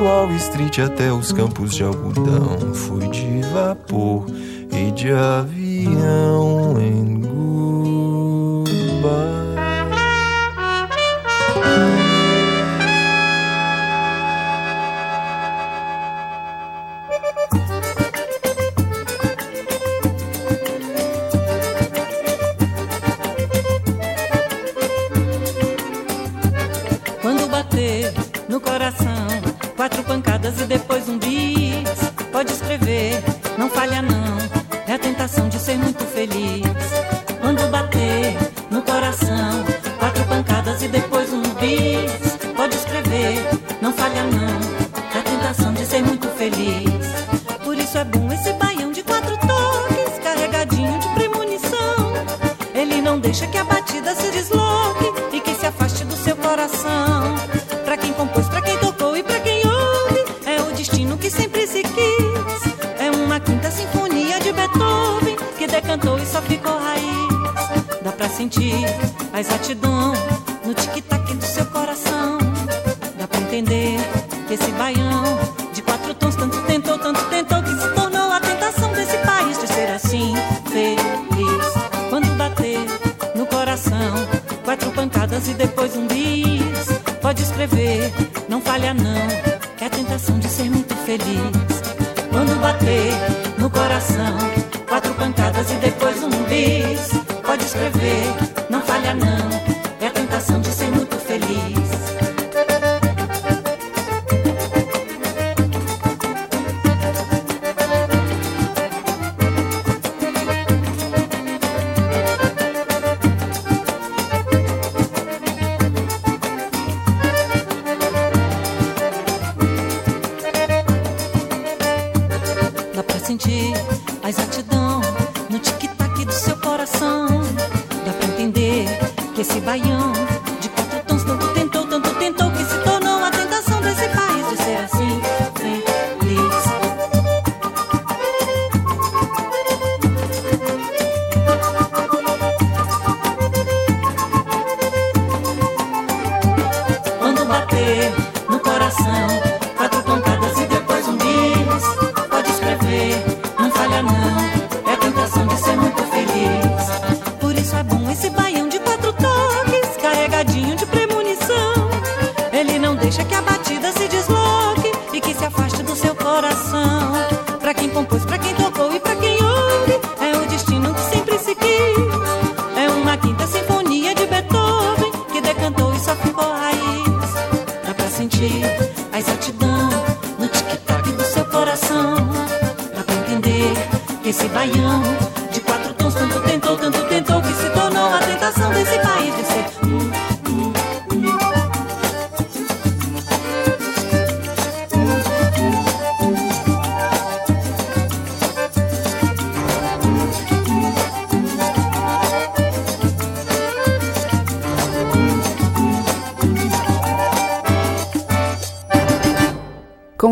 Wall 0.00 0.30
Street 0.36 0.78
até 0.78 1.12
os 1.12 1.30
campos 1.30 1.74
de 1.74 1.84
algodão. 1.84 2.72
Fui 2.74 3.06
de 3.08 3.42
vapor 3.52 4.24
e 4.72 4.90
de 4.92 5.12
avião 5.12 6.49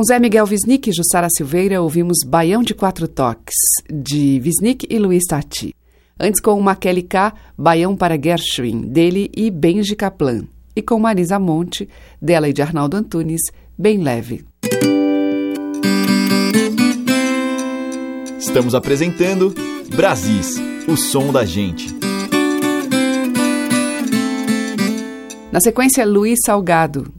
Zé 0.08 0.18
Miguel 0.18 0.46
Wisnik 0.46 0.88
e 0.88 0.92
Jussara 0.94 1.28
Silveira, 1.28 1.82
ouvimos 1.82 2.20
Baião 2.26 2.62
de 2.62 2.72
Quatro 2.72 3.06
Toques, 3.06 3.54
de 3.92 4.40
Wisnik 4.42 4.86
e 4.88 4.98
Luiz 4.98 5.24
Tati. 5.28 5.76
Antes, 6.18 6.40
com 6.40 6.58
Maquele 6.62 7.02
K, 7.02 7.34
Baião 7.58 7.94
para 7.94 8.18
Gershwin, 8.18 8.88
dele 8.88 9.30
e 9.36 9.50
Benji 9.50 9.94
Kaplan. 9.94 10.44
E 10.74 10.80
com 10.80 10.98
Marisa 10.98 11.38
Monte, 11.38 11.86
dela 12.22 12.48
e 12.48 12.54
de 12.54 12.62
Arnaldo 12.62 12.96
Antunes, 12.96 13.42
Bem 13.76 13.98
Leve. 13.98 14.46
Estamos 18.38 18.74
apresentando 18.74 19.54
Brasis, 19.94 20.56
o 20.88 20.96
som 20.96 21.30
da 21.30 21.44
gente. 21.44 21.94
Na 25.52 25.60
sequência, 25.60 26.06
Luiz 26.06 26.38
Salgado, 26.46 27.12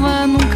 tava 0.00 0.26
num 0.26 0.49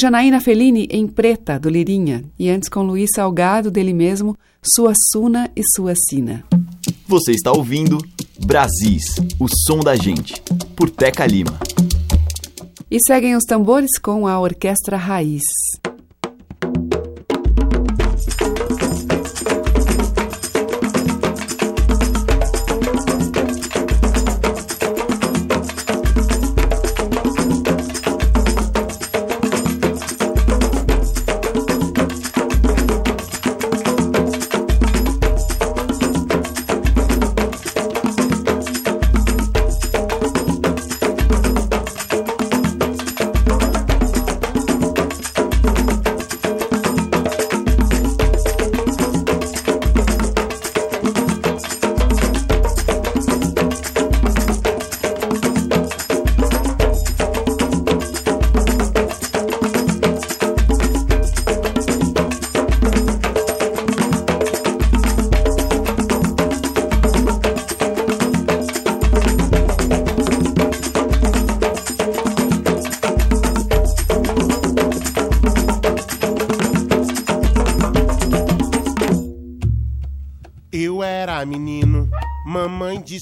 Janaína 0.00 0.40
Fellini 0.40 0.88
em 0.90 1.06
Preta, 1.06 1.58
do 1.58 1.68
Lirinha, 1.68 2.24
e 2.38 2.48
antes 2.48 2.70
com 2.70 2.82
Luiz 2.82 3.10
Salgado, 3.14 3.70
dele 3.70 3.92
mesmo, 3.92 4.34
Sua 4.62 4.94
Suna 5.12 5.50
e 5.54 5.60
Sua 5.76 5.92
Sina. 5.94 6.42
Você 7.06 7.32
está 7.32 7.52
ouvindo 7.52 7.98
Brasis, 8.46 9.16
o 9.38 9.46
som 9.46 9.80
da 9.80 9.94
gente, 9.94 10.40
por 10.74 10.88
Teca 10.88 11.26
Lima. 11.26 11.60
E 12.90 12.96
seguem 13.06 13.36
os 13.36 13.44
tambores 13.44 13.98
com 14.00 14.26
a 14.26 14.40
Orquestra 14.40 14.96
Raiz. 14.96 15.42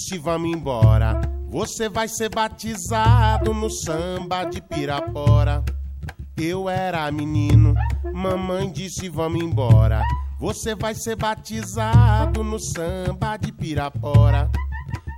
Disse 0.09 0.17
vamos 0.17 0.57
embora. 0.57 1.21
Você 1.51 1.87
vai 1.87 2.09
ser 2.09 2.31
batizado 2.31 3.53
no 3.53 3.69
samba 3.69 4.45
de 4.45 4.63
Pirapora. 4.63 5.63
Eu 6.35 6.67
era 6.67 7.11
menino, 7.13 7.75
mamãe 8.15 8.71
disse 8.71 9.11
vamos 9.11 9.43
embora. 9.43 10.03
Você 10.41 10.75
vai 10.75 10.95
ser 10.95 11.15
batizado 11.15 12.43
no 12.43 12.59
samba 12.59 13.37
de 13.37 13.53
Pirapora. 13.53 14.51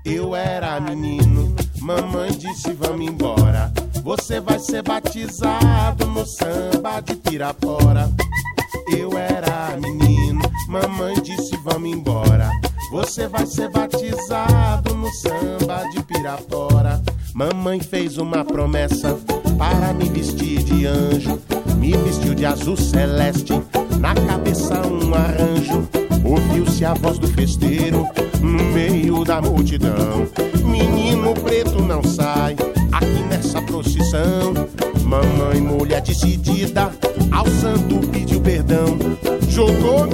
Eu 0.04 0.34
era 0.34 0.80
menino, 0.80 1.54
mamãe 1.78 2.32
disse 2.32 2.72
vamos 2.72 3.06
embora. 3.06 3.72
Você 4.02 4.40
vai 4.40 4.58
ser 4.58 4.82
batizado 4.82 6.04
no 6.06 6.26
samba 6.26 7.00
de 7.00 7.14
Pirapora. 7.14 8.10
Eu 8.88 9.16
era 9.16 9.76
menino, 9.76 10.40
mamãe 10.66 11.14
disse 11.22 11.56
vamos 11.58 11.90
embora. 11.90 12.50
Você 12.90 13.28
vai 13.28 13.46
ser 13.46 13.70
batizado 13.70 14.94
no 14.96 15.08
samba 15.12 15.84
de 15.92 16.02
Pirapora. 16.02 17.00
Mamãe 17.32 17.78
fez 17.78 18.18
uma 18.18 18.44
promessa 18.44 19.16
para 19.56 19.92
me 19.92 20.08
vestir 20.08 20.62
de 20.64 20.86
anjo. 20.86 21.40
Me 21.78 21.96
vestiu 21.98 22.34
de 22.34 22.44
azul 22.44 22.76
celeste, 22.76 23.52
na 24.00 24.12
cabeça 24.14 24.82
um 24.88 25.14
arranjo. 25.14 25.88
Ouviu-se 26.24 26.84
a 26.84 26.92
voz 26.94 27.16
do 27.18 27.28
festeiro 27.28 28.06
no 28.40 28.64
meio 28.64 29.24
da 29.24 29.40
multidão. 29.40 30.26
Menino 30.64 31.32
preto 31.34 31.80
não 31.82 32.02
sai 32.02 32.56
aqui 32.90 33.22
nessa 33.28 33.62
procissão. 33.62 34.52
Mamãe, 35.04 35.60
mulher 35.60 36.02
decidida, 36.02 36.90
ao 37.30 37.46
santo 37.46 38.06
pediu 38.08 38.40
perdão. 38.40 38.98
Jogou 39.48 40.06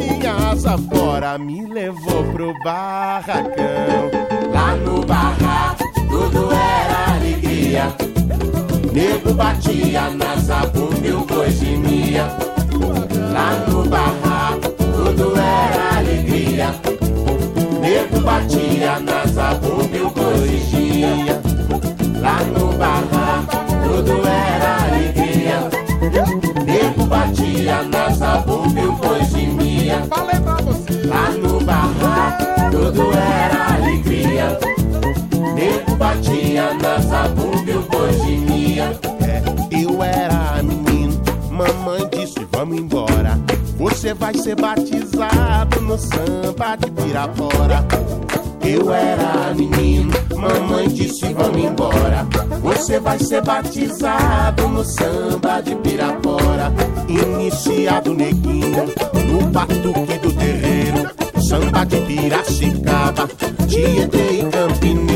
barracão. 2.67 4.11
Lá 4.53 4.75
no 4.75 5.07
barraco, 5.07 5.85
tudo 6.11 6.53
era 6.53 7.15
alegria. 7.15 7.95
Nego 8.93 9.35
batia 9.35 10.11
na 10.11 10.26
na 36.83 36.99
zabumba 37.01 37.71
e 37.71 37.79
boi 37.91 38.13
gemia. 38.25 38.99
É, 39.21 39.83
eu 39.83 40.03
era 40.03 40.63
menino, 40.63 41.21
mamãe 41.51 42.09
disse 42.11 42.47
vamos 42.53 42.79
embora. 42.79 43.39
Você 43.79 44.15
vai 44.15 44.35
ser 44.35 44.57
batizado 44.57 45.81
no 45.83 45.99
samba 45.99 46.77
de 46.77 46.91
Pirapora. 46.91 47.85
Eu 48.63 48.93
era 48.93 49.55
menino, 49.55 50.13
mamãe 50.35 50.89
disse 50.89 51.33
vamos 51.35 51.65
embora. 51.65 52.27
Você 52.63 52.99
vai 52.99 53.19
ser 53.19 53.43
batizado 53.43 54.69
no 54.69 54.85
samba 54.85 55.61
de 55.61 55.75
Pirapora. 55.77 56.73
Iniciado 57.09 58.15
neguinho, 58.15 58.87
no 59.31 59.47
batuque 59.51 60.19
do 60.19 60.33
terreiro. 60.33 61.11
Samba 61.41 61.85
de 61.85 62.01
Piracicaba, 62.01 63.29
Tietê 63.69 64.41
e 64.41 64.51
Campineiro. 64.51 65.16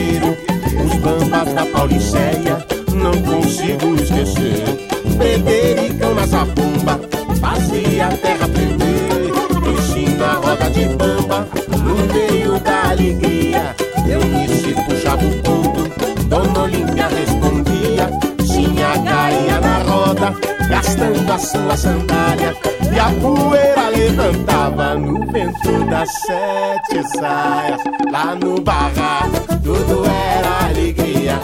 Bambas 1.01 1.55
da 1.55 1.64
Pauliceia, 1.66 2.66
não 2.92 3.12
consigo 3.22 3.94
esquecer. 3.94 4.88
Fredericão 5.16 6.14
na 6.14 6.26
zabumba, 6.26 7.01
fazia 7.40 8.07
a 8.07 8.16
terra 8.16 8.48
tremer. 8.48 9.30
Ensina 9.72 10.26
a 10.26 10.34
roda 10.34 10.70
de 10.70 10.84
bamba, 10.96 11.48
no 11.70 11.94
meio 12.12 12.61
da 12.61 12.90
alegria. 12.90 13.74
Eunice 14.07 14.74
puxava 14.86 15.24
o 15.24 15.42
ponto, 15.42 16.24
Dona 16.26 16.62
Olímpia 16.64 17.09
respondia. 17.09 18.11
Tinha 18.46 18.96
gaia 18.98 19.61
na 19.61 19.78
roda, 19.82 20.34
gastando 20.68 21.32
a 21.32 21.38
sua 21.38 21.76
sandália. 21.76 22.55
A 23.01 23.11
poeira 23.12 23.88
levantava 23.88 24.94
no 24.94 25.26
vento 25.32 25.84
das 25.88 26.11
sete 26.20 27.03
saias. 27.16 27.80
Lá 28.12 28.34
no 28.34 28.61
barraco, 28.61 29.59
tudo 29.62 30.05
era 30.05 30.66
alegria. 30.66 31.40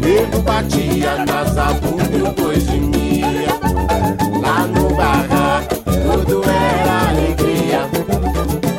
Nego 0.00 0.42
batia 0.42 1.24
na 1.24 1.44
zabumba 1.44 2.04
e 2.04 2.22
o 2.22 2.32
boi 2.32 2.60
gemia. 2.60 3.48
Lá 4.40 4.66
no 4.68 4.94
barraco, 4.94 5.74
tudo 5.84 6.42
era 6.44 7.08
alegria. 7.08 7.80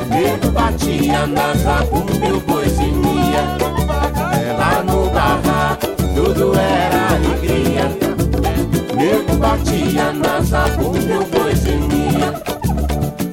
Nego 0.08 0.50
batia 0.52 1.26
na 1.26 1.52
zabumba 1.54 2.26
batia 9.56 10.12
na 10.12 10.40
zabumba 10.42 11.18
o 11.20 11.24
boi 11.26 11.56
gemia. 11.56 12.42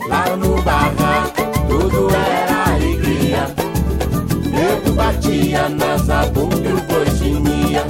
Lá 0.07 0.35
no 0.37 0.61
barraco, 0.61 1.41
tudo 1.67 2.09
era 2.15 2.73
alegria. 2.73 3.47
Nego 4.51 4.93
batia 4.95 5.69
na 5.69 5.97
zabumba 5.97 6.55
o 6.55 6.81
boi 6.87 7.15
gemia. 7.17 7.85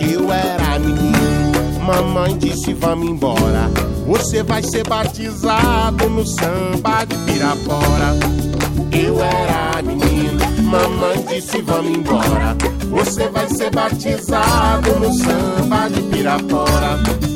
Eu 0.00 0.32
era 0.32 0.78
menino, 0.78 1.80
mamãe 1.80 2.36
disse 2.38 2.74
vamos 2.74 3.08
embora. 3.08 3.70
Você 4.06 4.42
vai 4.42 4.62
ser 4.62 4.86
batizado 4.86 6.10
no 6.10 6.26
samba 6.26 7.04
de 7.04 7.16
Pirapora. 7.18 8.14
Eu 8.92 9.22
era 9.22 9.82
menino, 9.82 10.40
mamãe 10.62 11.24
disse 11.28 11.62
vamos 11.62 11.96
embora. 11.98 12.56
Você 12.90 13.28
vai 13.28 13.48
ser 13.48 13.70
batizado 13.70 14.98
no 15.00 15.12
samba 15.14 15.88
de 15.88 16.02
Pirapora. 16.02 17.33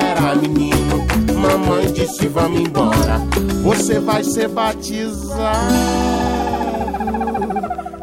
Era 0.00 0.34
menino, 0.34 1.06
mamãe 1.40 1.92
disse 1.92 2.28
vamos 2.28 2.60
embora. 2.60 3.18
Você 3.62 3.98
vai 3.98 4.22
ser 4.24 4.48
batizado 4.48 5.74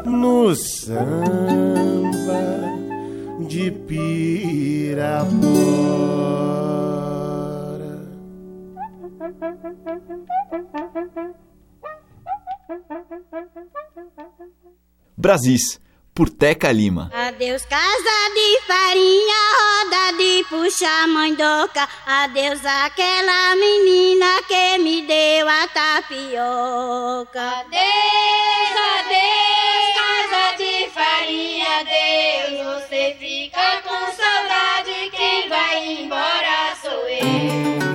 no 0.04 0.54
samba 0.54 1.96
de 3.46 3.70
Pirapora. 3.70 5.26
Brasis, 15.16 15.80
por 16.16 16.30
Teca 16.30 16.72
Lima. 16.72 17.10
Adeus, 17.12 17.62
casa 17.66 18.18
de 18.34 18.60
farinha, 18.66 19.42
roda 19.60 20.16
de 20.16 20.44
puxa 20.48 21.06
mandoca. 21.06 21.86
Adeus, 22.06 22.64
aquela 22.64 23.54
menina 23.54 24.42
que 24.48 24.78
me 24.78 25.02
deu 25.02 25.46
a 25.46 25.68
tapioca. 25.68 27.42
Adeus, 27.60 28.72
adeus, 28.96 29.86
casa 30.00 30.56
de 30.56 30.90
farinha, 30.90 31.80
adeus. 31.80 32.80
Você 32.88 33.14
fica 33.20 33.82
com 33.82 34.06
saudade, 34.16 35.10
quem 35.10 35.50
vai 35.50 35.86
embora 36.00 36.74
sou 36.82 37.06
eu. 37.10 37.85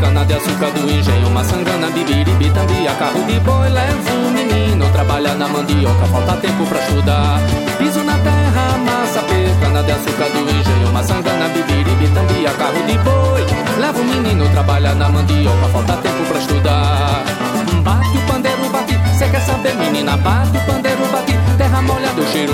Cana 0.00 0.24
de 0.24 0.34
açúcar 0.34 0.70
do 0.70 0.90
engenho, 0.90 1.30
maçangana, 1.30 1.88
bibiribi, 1.90 2.50
tambia, 2.50 2.92
carro 2.94 3.24
de 3.24 3.38
boi, 3.40 3.68
levo 3.68 4.26
o 4.26 4.30
menino, 4.30 4.88
trabalha 4.92 5.34
na 5.34 5.48
mandioca, 5.48 6.06
falta 6.06 6.36
tempo 6.36 6.66
pra 6.66 6.78
estudar. 6.80 7.40
Piso 7.78 8.02
na 8.04 8.18
terra, 8.18 8.78
massa 8.78 9.22
cana 9.60 9.82
de 9.82 9.92
açúcar 9.92 10.28
do 10.30 10.50
engenho, 10.50 10.92
maçangana, 10.92 11.48
bibiribi, 11.48 12.08
tambia, 12.08 12.50
carro 12.52 12.82
de 12.86 12.98
boi, 12.98 13.46
levo 13.78 14.00
o 14.00 14.04
menino, 14.04 14.48
trabalha 14.50 14.94
na 14.94 15.08
mandioca, 15.08 15.68
falta 15.72 15.96
tempo 15.96 16.24
pra 16.28 16.38
estudar. 16.38 17.24
Bate 17.82 18.18
o 18.18 18.20
pandeiro, 18.32 18.68
bate, 18.70 18.98
cê 19.18 19.28
quer 19.28 19.40
saber, 19.40 19.74
menina, 19.76 20.16
bate 20.16 20.56
o 20.56 20.60
pandeiro 20.60 20.98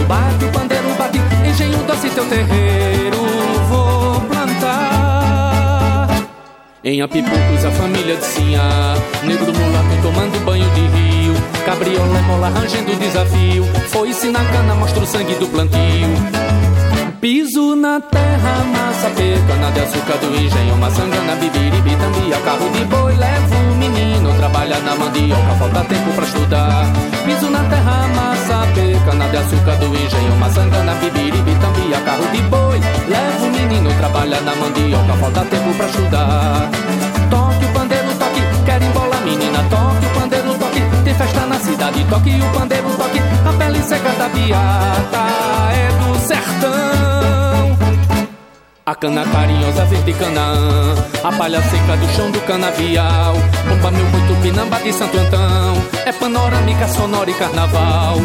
bate, 0.04 0.44
o 0.44 0.48
pandeiro 0.48 0.94
bate, 0.96 1.20
engenho 1.48 1.78
doce 1.84 2.08
teu 2.10 2.24
terreiro, 2.26 3.43
Em 6.86 7.00
Apipucos 7.00 7.64
a 7.64 7.70
família 7.70 8.14
de 8.14 8.26
Sinhá, 8.26 8.94
negro 9.22 9.54
mulato 9.54 10.02
tomando 10.02 10.44
banho 10.44 10.68
de 10.72 10.80
rio, 10.82 11.34
cabriola 11.64 12.20
mola 12.20 12.50
rangendo 12.50 12.94
desafio, 12.96 13.64
foi-se 13.88 14.28
na 14.28 14.44
cana, 14.44 14.74
mostra 14.74 15.02
o 15.02 15.06
sangue 15.06 15.34
do 15.36 15.48
plantio. 15.48 15.80
Piso 17.24 17.74
na 17.74 17.98
terra, 18.02 18.64
massa 18.70 19.10
cana 19.48 19.70
de 19.72 19.80
açúcar 19.80 20.18
do 20.18 20.36
engenho, 20.36 20.76
maçangana, 20.76 21.34
bibiribi, 21.36 21.96
tambia, 21.96 22.36
carro 22.40 22.68
de 22.68 22.84
boi, 22.84 23.16
levo 23.16 23.72
o 23.72 23.76
menino, 23.76 24.34
trabalha 24.34 24.78
na 24.80 24.94
mandioca, 24.94 25.54
falta 25.58 25.84
tempo 25.84 26.12
pra 26.12 26.24
estudar. 26.26 26.92
Piso 27.24 27.48
na 27.48 27.60
terra, 27.60 28.08
massa 28.08 28.66
cana 29.06 29.26
de 29.30 29.36
açúcar 29.38 29.76
do 29.76 29.86
engenho, 29.86 30.36
maçangana, 30.36 30.92
bibiribi, 30.96 31.54
tambia, 31.62 31.98
carro 32.02 32.26
de 32.30 32.42
boi, 32.42 32.78
levo 33.08 33.46
o 33.46 33.50
menino, 33.52 33.90
trabalha 33.94 34.40
na 34.42 34.54
mandioca, 34.56 35.14
falta 35.14 35.44
tempo 35.46 35.74
pra 35.78 35.86
estudar. 35.86 36.70
Toque 37.30 37.64
o 37.64 37.68
pandeiro, 37.72 38.14
toque, 38.18 38.42
quer 38.66 38.82
embolar 38.82 39.22
menina, 39.22 39.64
toque 39.70 40.04
o 40.04 40.20
pandeiro, 40.20 40.54
toque, 40.58 40.82
tem 41.02 41.14
festa 41.14 41.46
na 41.46 41.58
cidade, 41.58 42.04
toque 42.04 42.38
o 42.38 42.58
pandeiro, 42.58 42.90
toque, 42.98 43.18
a 43.48 43.52
pele 43.54 43.82
seca 43.82 44.10
da 44.10 44.28
biata 44.28 45.26
é 45.72 45.88
do 45.88 46.18
sertão. 46.18 47.13
A 48.86 48.94
cana 48.94 49.24
carinhosa 49.24 49.86
verde 49.86 50.12
Canaã 50.12 50.94
A 51.24 51.32
palha 51.32 51.62
seca 51.62 51.96
do 51.96 52.06
chão 52.14 52.30
do 52.30 52.38
canavial. 52.42 53.34
Bomba 53.66 53.90
meu 53.90 54.04
muito 54.04 54.42
pinamba 54.42 54.78
de 54.80 54.92
Santo 54.92 55.16
Antão 55.16 55.74
É 56.04 56.12
panorâmica, 56.12 56.86
sonora 56.88 57.30
e 57.30 57.34
carnaval 57.34 58.18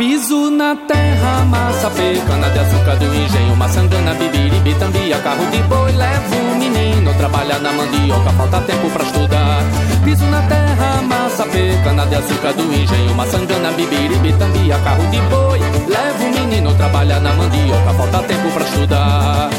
Piso 0.00 0.50
na 0.50 0.74
terra, 0.88 1.44
massa 1.44 1.90
pé, 1.90 2.14
cana 2.26 2.48
de 2.48 2.58
açúcar 2.58 2.96
do 2.96 3.14
engenho, 3.14 3.54
maçangana, 3.54 4.14
bibiribi, 4.14 4.72
tambia, 4.76 5.18
carro 5.18 5.44
de 5.50 5.58
boi, 5.64 5.92
levo 5.92 6.36
o 6.36 6.58
menino, 6.58 7.12
trabalha 7.18 7.58
na 7.58 7.70
mandioca, 7.70 8.30
falta 8.30 8.60
tempo 8.62 8.88
pra 8.92 9.04
estudar. 9.04 9.62
Piso 10.02 10.24
na 10.24 10.40
terra, 10.48 11.02
massa 11.02 11.44
pé, 11.44 11.78
cana 11.84 12.06
de 12.06 12.14
açúcar 12.14 12.54
do 12.54 12.72
engenho, 12.72 13.14
maçangana, 13.14 13.72
bibiribi, 13.72 14.32
tambia, 14.38 14.78
carro 14.78 15.06
de 15.10 15.20
boi, 15.20 15.60
levo 15.86 16.24
o 16.24 16.30
menino, 16.32 16.74
trabalha 16.76 17.20
na 17.20 17.34
mandioca, 17.34 17.92
falta 17.92 18.22
tempo 18.22 18.50
pra 18.52 18.64
estudar. 18.64 19.50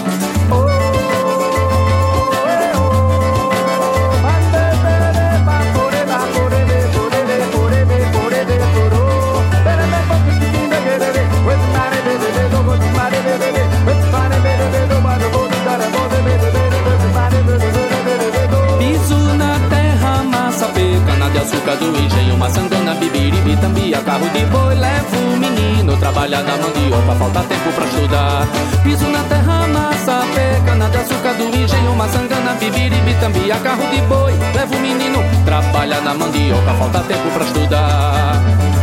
Carro 33.71 33.89
de 33.89 34.01
boi, 34.01 34.33
levo 34.53 34.75
o 34.75 34.79
menino, 34.79 35.19
trabalha 35.45 36.01
na 36.01 36.13
mandioca, 36.13 36.73
falta 36.73 36.99
tempo 36.99 37.29
pra 37.31 37.45
estudar. 37.45 38.33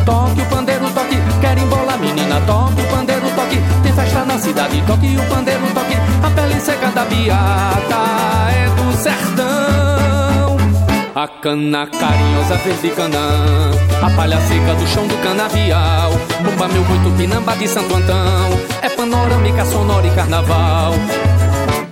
Toque 0.06 0.40
o 0.40 0.46
pandeiro, 0.46 0.90
toque, 0.90 1.16
quer 1.42 1.58
embolar 1.58 1.98
menina, 1.98 2.40
toque 2.46 2.80
o 2.80 2.84
pandeiro, 2.86 3.28
toque, 3.36 3.60
tem 3.82 3.92
festa 3.92 4.24
na 4.24 4.38
cidade, 4.38 4.82
toque 4.86 5.16
o 5.16 5.22
pandeiro, 5.28 5.66
toque, 5.74 5.94
a 6.22 6.30
pele 6.30 6.58
seca 6.60 6.88
da 6.88 7.04
biata 7.04 8.00
é 8.50 8.68
do 8.76 8.96
sertão. 8.96 10.56
A 11.14 11.28
cana 11.28 11.84
carinhosa 11.88 12.54
verde 12.58 12.90
canã 12.90 13.72
A 14.00 14.08
palha 14.10 14.40
seca 14.42 14.72
do 14.74 14.86
chão 14.86 15.04
do 15.08 15.16
canavial. 15.16 16.12
Bomba 16.44 16.68
meu 16.68 16.84
muito 16.84 17.16
pinamba 17.16 17.56
de 17.56 17.66
Santo 17.66 17.92
Antão. 17.92 18.48
É 18.82 18.88
panorâmica, 18.88 19.64
sonora 19.64 20.06
e 20.06 20.10
carnaval 20.12 20.94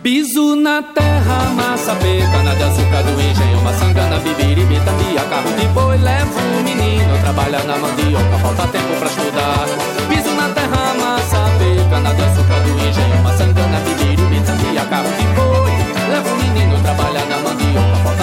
Piso 0.06 0.54
na 0.54 0.80
terra, 0.82 1.50
massa 1.56 1.92
pé, 1.96 2.20
cana 2.30 2.54
de 2.54 2.62
açúcar 2.62 3.02
do 3.02 3.20
engenho, 3.20 3.60
maçangana, 3.60 4.20
bibiribi, 4.20 4.78
tambia, 4.84 5.20
carro 5.24 5.52
de 5.58 5.66
boi, 5.74 5.98
levo 5.98 6.38
o 6.38 6.62
menino, 6.62 7.18
trabalha 7.22 7.58
na 7.64 7.76
mandioca, 7.76 8.38
falta 8.40 8.68
tempo 8.68 8.94
pra 9.00 9.08
estudar. 9.08 9.66
Piso 10.08 10.32
na 10.36 10.48
terra, 10.50 10.94
massa 10.94 11.50
pé, 11.58 11.90
cana 11.90 12.14
de 12.14 12.22
açúcar 12.22 12.60
do 12.60 12.70
engenho, 12.86 13.20
maçangana, 13.24 13.80
bibiribi, 13.80 14.40
tambia, 14.46 14.84
carro 14.84 15.10
de 15.10 15.26
boi, 15.34 15.72
levo 16.12 16.30
o 16.30 16.36
menino, 16.36 16.80
trabalha 16.84 17.24
na 17.24 17.38
mandioca, 17.38 17.96
falta 18.04 18.15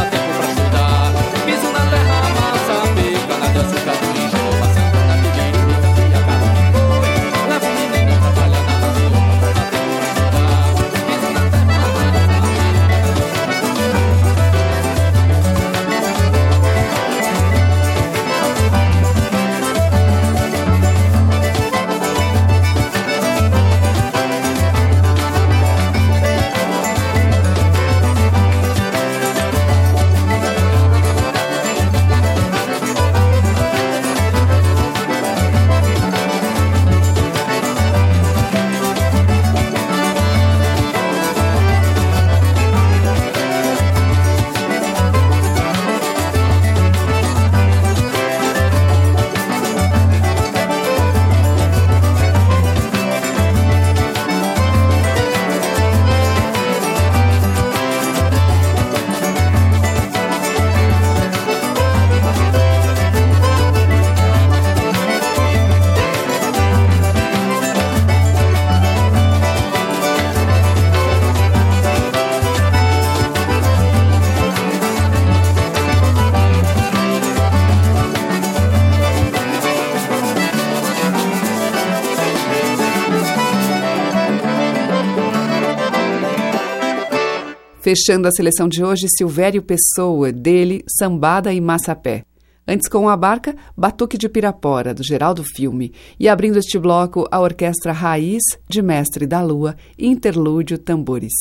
Fechando 87.93 88.27
a 88.27 88.31
seleção 88.31 88.67
de 88.67 88.83
hoje, 88.83 89.05
Silvério 89.07 89.61
Pessoa, 89.61 90.31
dele, 90.31 90.83
Sambada 90.97 91.53
e 91.53 91.61
Massapé. 91.61 92.25
Antes, 92.67 92.89
com 92.89 93.07
a 93.07 93.15
barca, 93.15 93.55
Batuque 93.77 94.17
de 94.17 94.27
Pirapora, 94.27 94.95
do 94.95 95.03
Geraldo 95.03 95.43
Filme. 95.43 95.93
E 96.19 96.27
abrindo 96.27 96.57
este 96.57 96.79
bloco, 96.79 97.27
a 97.29 97.39
Orquestra 97.39 97.91
Raiz, 97.91 98.41
de 98.67 98.81
Mestre 98.81 99.27
da 99.27 99.43
Lua, 99.43 99.75
Interlúdio 99.95 100.79
Tambores. 100.79 101.33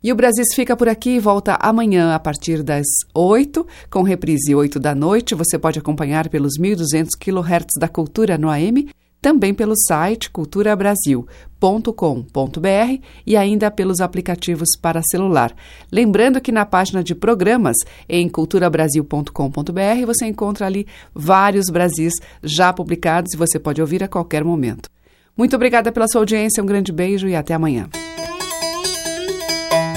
E 0.00 0.12
o 0.12 0.14
Brasis 0.14 0.54
fica 0.54 0.76
por 0.76 0.88
aqui 0.88 1.16
e 1.16 1.18
volta 1.18 1.58
amanhã 1.60 2.14
a 2.14 2.20
partir 2.20 2.62
das 2.62 2.86
8, 3.12 3.66
com 3.90 4.04
reprise 4.04 4.54
8 4.54 4.78
da 4.78 4.94
noite. 4.94 5.34
Você 5.34 5.58
pode 5.58 5.80
acompanhar 5.80 6.28
pelos 6.28 6.52
1.200 6.56 7.08
kHz 7.18 7.80
da 7.80 7.88
Cultura 7.88 8.38
no 8.38 8.48
AM, 8.48 8.88
também 9.20 9.52
pelo 9.52 9.76
site 9.76 10.30
culturabrasil.com.br 10.30 13.02
e 13.26 13.36
ainda 13.36 13.70
pelos 13.70 14.00
aplicativos 14.00 14.70
para 14.80 15.02
celular. 15.02 15.54
Lembrando 15.92 16.40
que 16.40 16.50
na 16.50 16.64
página 16.64 17.04
de 17.04 17.14
programas 17.14 17.76
em 18.08 18.28
culturabrasil.com.br 18.28 20.06
você 20.06 20.26
encontra 20.26 20.66
ali 20.66 20.86
vários 21.14 21.66
Brasis 21.70 22.14
já 22.42 22.72
publicados 22.72 23.34
e 23.34 23.36
você 23.36 23.58
pode 23.58 23.80
ouvir 23.80 24.02
a 24.02 24.08
qualquer 24.08 24.44
momento. 24.44 24.88
Muito 25.36 25.56
obrigada 25.56 25.92
pela 25.92 26.08
sua 26.08 26.20
audiência, 26.20 26.62
um 26.62 26.66
grande 26.66 26.92
beijo 26.92 27.28
e 27.28 27.36
até 27.36 27.54
amanhã. 27.54 27.88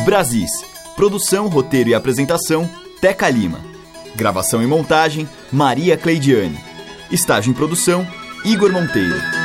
Brasis. 0.06 0.52
Produção, 0.96 1.48
roteiro 1.48 1.90
e 1.90 1.96
apresentação, 1.96 2.70
Teca 3.02 3.30
Lima. 3.30 3.60
Gravação 4.16 4.62
e 4.62 4.68
montagem, 4.68 5.28
Maria 5.52 5.98
Cleidiane. 5.98 6.60
Estágio 7.12 7.50
em 7.50 7.54
produção, 7.54 8.06
Igor 8.46 8.74
Monteiro. 8.74 9.43